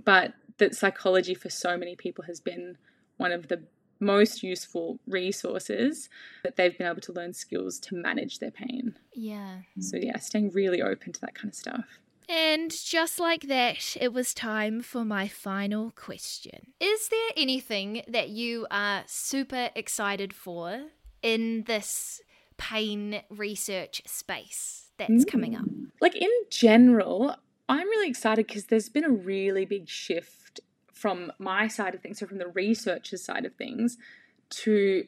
but 0.04 0.34
that 0.62 0.76
psychology 0.76 1.34
for 1.34 1.50
so 1.50 1.76
many 1.76 1.96
people 1.96 2.24
has 2.26 2.40
been 2.40 2.78
one 3.18 3.32
of 3.32 3.50
the 3.50 3.64
most 4.00 4.44
useful 4.44 5.00
resources 5.08 6.08
that 6.44 6.56
they've 6.56 6.78
been 6.78 6.88
able 6.88 7.02
to 7.02 7.12
learn 7.12 7.34
skills 7.34 7.80
to 7.80 7.96
manage 7.96 8.40
their 8.40 8.52
pain. 8.52 8.96
Yeah. 9.14 9.60
So, 9.80 9.98
yeah, 9.98 10.18
staying 10.20 10.52
really 10.52 10.82
open 10.82 11.14
to 11.14 11.22
that 11.22 11.36
kind 11.36 11.50
of 11.50 11.56
stuff. 11.56 11.86
And 12.30 12.72
just 12.72 13.20
like 13.20 13.48
that, 13.48 13.98
it 14.00 14.14
was 14.14 14.34
time 14.34 14.82
for 14.82 15.04
my 15.04 15.28
final 15.28 15.92
question. 15.92 16.74
Is 16.80 17.10
there 17.10 17.32
anything 17.36 18.04
that 18.08 18.30
you 18.30 18.68
are 18.72 19.04
super 19.08 19.70
excited 19.76 20.34
for 20.34 20.84
in 21.22 21.64
this 21.68 22.22
pain 22.58 23.22
research 23.30 24.04
space 24.06 24.92
that's 24.98 25.26
mm. 25.26 25.28
coming 25.28 25.56
up? 25.56 25.66
Like 26.00 26.16
in 26.16 26.30
general, 26.50 27.36
I'm 27.68 27.88
really 27.88 28.10
excited 28.10 28.48
because 28.48 28.66
there's 28.66 28.90
been 28.90 29.06
a 29.06 29.10
really 29.10 29.66
big 29.66 29.90
shift 29.90 30.41
from 31.02 31.32
my 31.40 31.68
side 31.68 31.96
of 31.96 32.02
things, 32.02 32.20
so 32.20 32.28
from 32.28 32.38
the 32.38 32.48
researcher's 32.48 33.24
side 33.24 33.44
of 33.44 33.56
things, 33.56 33.98
to 34.50 35.08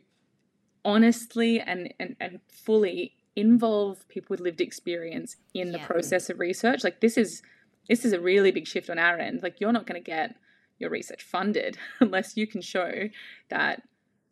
honestly 0.83 1.59
and, 1.59 1.93
and, 1.99 2.15
and 2.19 2.39
fully 2.47 3.13
involve 3.35 4.07
people 4.09 4.33
with 4.33 4.39
lived 4.39 4.59
experience 4.59 5.35
in 5.53 5.67
yeah. 5.67 5.73
the 5.73 5.85
process 5.85 6.31
of 6.31 6.39
research. 6.39 6.83
Like 6.83 6.99
this 6.99 7.15
is 7.15 7.43
this 7.87 8.05
is 8.05 8.13
a 8.13 8.19
really 8.19 8.49
big 8.49 8.65
shift 8.65 8.89
on 8.89 8.97
our 8.97 9.19
end. 9.19 9.43
Like 9.43 9.59
you're 9.59 9.71
not 9.71 9.85
going 9.85 10.01
to 10.01 10.05
get 10.05 10.35
your 10.79 10.89
research 10.89 11.21
funded 11.21 11.77
unless 11.99 12.35
you 12.35 12.47
can 12.47 12.61
show 12.61 13.09
that 13.49 13.83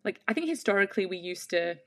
like 0.03 0.19
I 0.27 0.33
think 0.33 0.49
historically 0.49 1.05
we 1.05 1.17
used 1.17 1.51
to 1.51 1.77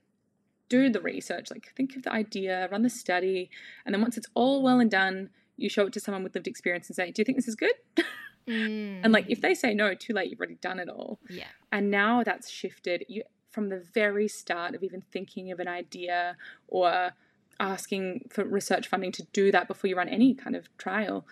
do 0.69 0.89
the 0.89 1.01
research, 1.01 1.51
like 1.51 1.73
think 1.77 1.97
of 1.97 2.05
the 2.05 2.13
idea, 2.13 2.69
run 2.71 2.83
the 2.83 2.91
study, 2.91 3.51
and 3.85 3.93
then 3.93 4.01
once 4.01 4.17
it's 4.17 4.29
all 4.35 4.63
well 4.63 4.79
and 4.79 4.91
done, 4.91 5.31
you 5.57 5.69
show 5.69 5.87
it 5.87 5.93
to 5.95 6.01
someone 6.01 6.23
with 6.23 6.37
lived 6.37 6.47
experience 6.47 6.89
and 6.89 6.95
say, 6.95 7.11
"Do 7.11 7.21
you 7.21 7.25
think 7.25 7.39
this 7.39 7.49
is 7.49 7.57
good?" 7.57 7.75
Mm. 8.49 9.01
And 9.03 9.13
like 9.13 9.27
if 9.29 9.41
they 9.41 9.55
say 9.55 9.75
no, 9.75 9.95
too 9.95 10.13
late, 10.13 10.31
you've 10.31 10.39
already 10.39 10.57
done 10.57 10.79
it 10.79 10.89
all. 10.89 11.19
Yeah. 11.29 11.49
And 11.73 11.91
now 11.91 12.23
that's 12.23 12.51
shifted. 12.51 13.05
You 13.09 13.23
from 13.51 13.69
the 13.69 13.85
very 13.95 14.27
start 14.27 14.75
of 14.75 14.83
even 14.83 15.01
thinking 15.13 15.53
of 15.53 15.61
an 15.61 15.69
idea 15.69 16.37
or 16.67 17.13
asking 17.61 18.27
for 18.29 18.45
research 18.45 18.89
funding 18.89 19.13
to 19.13 19.23
do 19.33 19.53
that 19.53 19.69
before 19.69 19.89
you 19.89 19.97
run 19.97 20.09
any 20.09 20.35
kind 20.35 20.57
of 20.57 20.69
trial, 20.77 21.25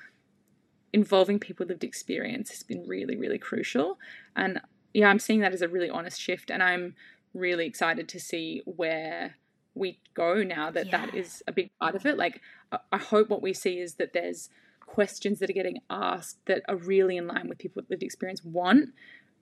involving 0.92 1.40
people 1.40 1.64
with 1.64 1.70
lived 1.70 1.82
experience 1.82 2.50
has 2.50 2.62
been 2.62 2.86
really, 2.86 3.16
really 3.16 3.38
crucial. 3.38 3.98
And 4.36 4.60
yeah, 4.94 5.08
I'm 5.08 5.18
seeing 5.18 5.40
that 5.40 5.52
as 5.52 5.62
a 5.62 5.68
really 5.68 5.90
honest 5.90 6.20
shift, 6.20 6.48
and 6.48 6.62
I'm 6.62 6.94
really 7.34 7.66
excited 7.66 8.08
to 8.10 8.20
see 8.20 8.62
where 8.66 9.36
we 9.74 9.98
go 10.14 10.42
now 10.44 10.70
that 10.70 10.86
yeah. 10.86 11.06
that 11.06 11.14
is 11.14 11.42
a 11.48 11.52
big 11.52 11.70
part 11.80 11.96
of 11.96 12.06
it. 12.06 12.16
Like, 12.16 12.40
I 12.70 12.98
hope 12.98 13.30
what 13.30 13.42
we 13.42 13.52
see 13.52 13.80
is 13.80 13.94
that 13.94 14.12
there's 14.12 14.48
questions 14.92 15.38
that 15.38 15.48
are 15.48 15.54
getting 15.54 15.78
asked 15.88 16.36
that 16.44 16.62
are 16.68 16.76
really 16.76 17.16
in 17.16 17.26
line 17.26 17.48
with 17.48 17.56
people 17.56 17.80
with 17.80 17.88
lived 17.88 18.02
experience 18.02 18.44
want 18.44 18.90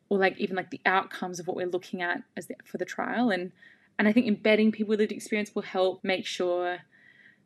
or 0.09 0.17
like 0.17 0.39
even 0.39 0.55
like 0.55 0.71
the 0.71 0.81
outcomes 0.87 1.41
of 1.41 1.49
what 1.49 1.57
we're 1.57 1.67
looking 1.67 2.01
at 2.01 2.23
as 2.37 2.47
the, 2.47 2.55
for 2.65 2.79
the 2.79 2.85
trial 2.85 3.31
and 3.31 3.51
and 3.99 4.07
I 4.07 4.13
think 4.13 4.29
embedding 4.29 4.71
people 4.71 4.91
with 4.91 5.01
lived 5.01 5.13
experience 5.13 5.53
will 5.55 5.63
help 5.63 6.05
make 6.05 6.25
sure 6.25 6.79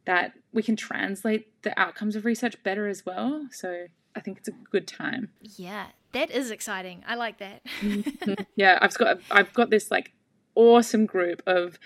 that 0.05 0.35
we 0.53 0.63
can 0.63 0.77
translate 0.77 1.49
the 1.63 1.79
outcomes 1.81 2.15
of 2.15 2.27
research 2.27 2.63
better 2.63 2.89
as 2.89 3.07
well. 3.07 3.49
So 3.51 3.87
I 4.15 4.21
think 4.21 4.37
it's 4.39 4.49
a 4.49 4.53
good 4.71 4.87
time. 4.87 5.31
Yeah, 5.41 5.87
that 6.13 6.31
is 6.31 6.51
exciting. 6.51 7.03
I 7.09 7.15
like 7.15 7.39
that. 7.39 7.63
Mm-hmm. 7.81 8.35
yeah, 8.55 8.79
I've 8.83 8.95
got 8.95 9.21
I've 9.31 9.53
got 9.55 9.71
this 9.71 9.91
like 9.91 10.13
awesome 10.55 11.07
group 11.07 11.43
of 11.47 11.79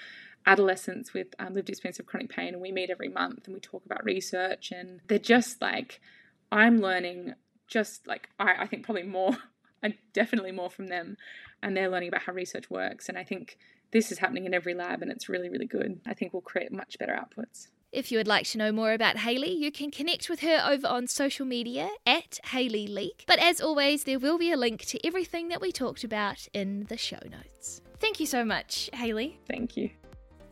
adolescents 0.48 1.12
with 1.12 1.28
um, 1.38 1.54
lived 1.54 1.68
experience 1.68 2.00
of 2.00 2.06
chronic 2.06 2.30
pain, 2.30 2.54
and 2.54 2.62
we 2.62 2.72
meet 2.72 2.90
every 2.90 3.08
month 3.08 3.44
and 3.44 3.54
we 3.54 3.60
talk 3.60 3.84
about 3.84 4.04
research. 4.04 4.72
And 4.72 5.00
they're 5.06 5.18
just 5.18 5.60
like, 5.60 6.00
I'm 6.50 6.80
learning 6.80 7.34
just 7.68 8.08
like, 8.08 8.30
I, 8.40 8.62
I 8.62 8.66
think 8.66 8.84
probably 8.84 9.02
more, 9.02 9.36
and 9.82 9.94
definitely 10.14 10.52
more 10.52 10.70
from 10.70 10.88
them. 10.88 11.18
And 11.62 11.76
they're 11.76 11.90
learning 11.90 12.08
about 12.08 12.22
how 12.22 12.32
research 12.32 12.70
works. 12.70 13.08
And 13.08 13.18
I 13.18 13.24
think 13.24 13.58
this 13.90 14.10
is 14.10 14.18
happening 14.18 14.46
in 14.46 14.54
every 14.54 14.74
lab, 14.74 15.02
and 15.02 15.10
it's 15.10 15.28
really, 15.28 15.50
really 15.50 15.66
good. 15.66 16.00
I 16.06 16.14
think 16.14 16.32
we'll 16.32 16.42
create 16.42 16.72
much 16.72 16.98
better 16.98 17.12
outputs. 17.12 17.68
If 17.90 18.12
you 18.12 18.18
would 18.18 18.28
like 18.28 18.46
to 18.48 18.58
know 18.58 18.70
more 18.70 18.92
about 18.92 19.16
Hayley, 19.18 19.50
you 19.50 19.72
can 19.72 19.90
connect 19.90 20.28
with 20.28 20.40
her 20.40 20.62
over 20.66 20.86
on 20.86 21.06
social 21.06 21.46
media 21.46 21.88
at 22.06 22.38
Hayley 22.44 22.86
Leake. 22.86 23.24
But 23.26 23.38
as 23.38 23.62
always, 23.62 24.04
there 24.04 24.18
will 24.18 24.36
be 24.36 24.52
a 24.52 24.58
link 24.58 24.84
to 24.86 25.06
everything 25.06 25.48
that 25.48 25.62
we 25.62 25.72
talked 25.72 26.04
about 26.04 26.48
in 26.52 26.84
the 26.88 26.98
show 26.98 27.20
notes. 27.30 27.80
Thank 27.98 28.20
you 28.20 28.26
so 28.26 28.44
much, 28.44 28.90
Hayley. 28.92 29.40
Thank 29.48 29.76
you. 29.76 29.90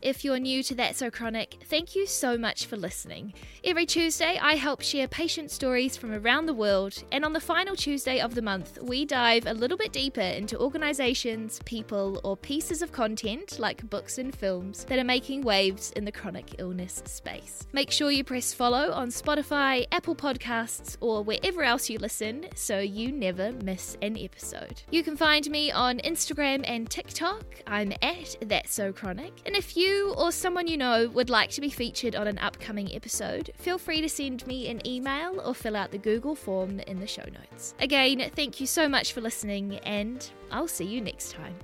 If 0.06 0.24
you're 0.24 0.38
new 0.38 0.62
to 0.62 0.74
That's 0.76 0.98
So 0.98 1.10
Chronic, 1.10 1.64
thank 1.64 1.96
you 1.96 2.06
so 2.06 2.38
much 2.38 2.66
for 2.66 2.76
listening. 2.76 3.34
Every 3.64 3.84
Tuesday, 3.84 4.38
I 4.40 4.54
help 4.54 4.80
share 4.80 5.08
patient 5.08 5.50
stories 5.50 5.96
from 5.96 6.12
around 6.12 6.46
the 6.46 6.54
world, 6.54 7.02
and 7.10 7.24
on 7.24 7.32
the 7.32 7.40
final 7.40 7.74
Tuesday 7.74 8.20
of 8.20 8.36
the 8.36 8.40
month, 8.40 8.78
we 8.80 9.04
dive 9.04 9.48
a 9.48 9.52
little 9.52 9.76
bit 9.76 9.92
deeper 9.92 10.20
into 10.20 10.60
organisations, 10.60 11.58
people, 11.64 12.20
or 12.22 12.36
pieces 12.36 12.82
of 12.82 12.92
content, 12.92 13.58
like 13.58 13.90
books 13.90 14.18
and 14.18 14.32
films, 14.32 14.84
that 14.84 15.00
are 15.00 15.04
making 15.04 15.42
waves 15.42 15.90
in 15.96 16.04
the 16.04 16.12
chronic 16.12 16.54
illness 16.58 17.02
space. 17.06 17.66
Make 17.72 17.90
sure 17.90 18.12
you 18.12 18.22
press 18.22 18.54
follow 18.54 18.92
on 18.92 19.08
Spotify, 19.08 19.88
Apple 19.90 20.14
Podcasts, 20.14 20.96
or 21.00 21.24
wherever 21.24 21.64
else 21.64 21.90
you 21.90 21.98
listen 21.98 22.46
so 22.54 22.78
you 22.78 23.10
never 23.10 23.50
miss 23.50 23.98
an 24.02 24.16
episode. 24.16 24.82
You 24.88 25.02
can 25.02 25.16
find 25.16 25.50
me 25.50 25.72
on 25.72 25.98
Instagram 25.98 26.62
and 26.64 26.88
TikTok. 26.88 27.44
I'm 27.66 27.92
at 28.02 28.36
That's 28.42 28.72
So 28.72 28.92
Chronic, 28.92 29.32
and 29.44 29.56
if 29.56 29.76
or 30.16 30.32
someone 30.32 30.66
you 30.66 30.76
know 30.76 31.08
would 31.08 31.30
like 31.30 31.50
to 31.50 31.60
be 31.60 31.70
featured 31.70 32.16
on 32.16 32.26
an 32.26 32.38
upcoming 32.38 32.94
episode, 32.94 33.50
feel 33.56 33.78
free 33.78 34.00
to 34.00 34.08
send 34.08 34.46
me 34.46 34.68
an 34.68 34.86
email 34.86 35.40
or 35.44 35.54
fill 35.54 35.76
out 35.76 35.90
the 35.90 35.98
Google 35.98 36.34
form 36.34 36.80
in 36.80 37.00
the 37.00 37.06
show 37.06 37.24
notes. 37.24 37.74
Again, 37.80 38.30
thank 38.34 38.60
you 38.60 38.66
so 38.66 38.88
much 38.88 39.12
for 39.12 39.20
listening, 39.20 39.78
and 39.78 40.28
I'll 40.50 40.68
see 40.68 40.84
you 40.84 41.00
next 41.00 41.32
time. 41.32 41.54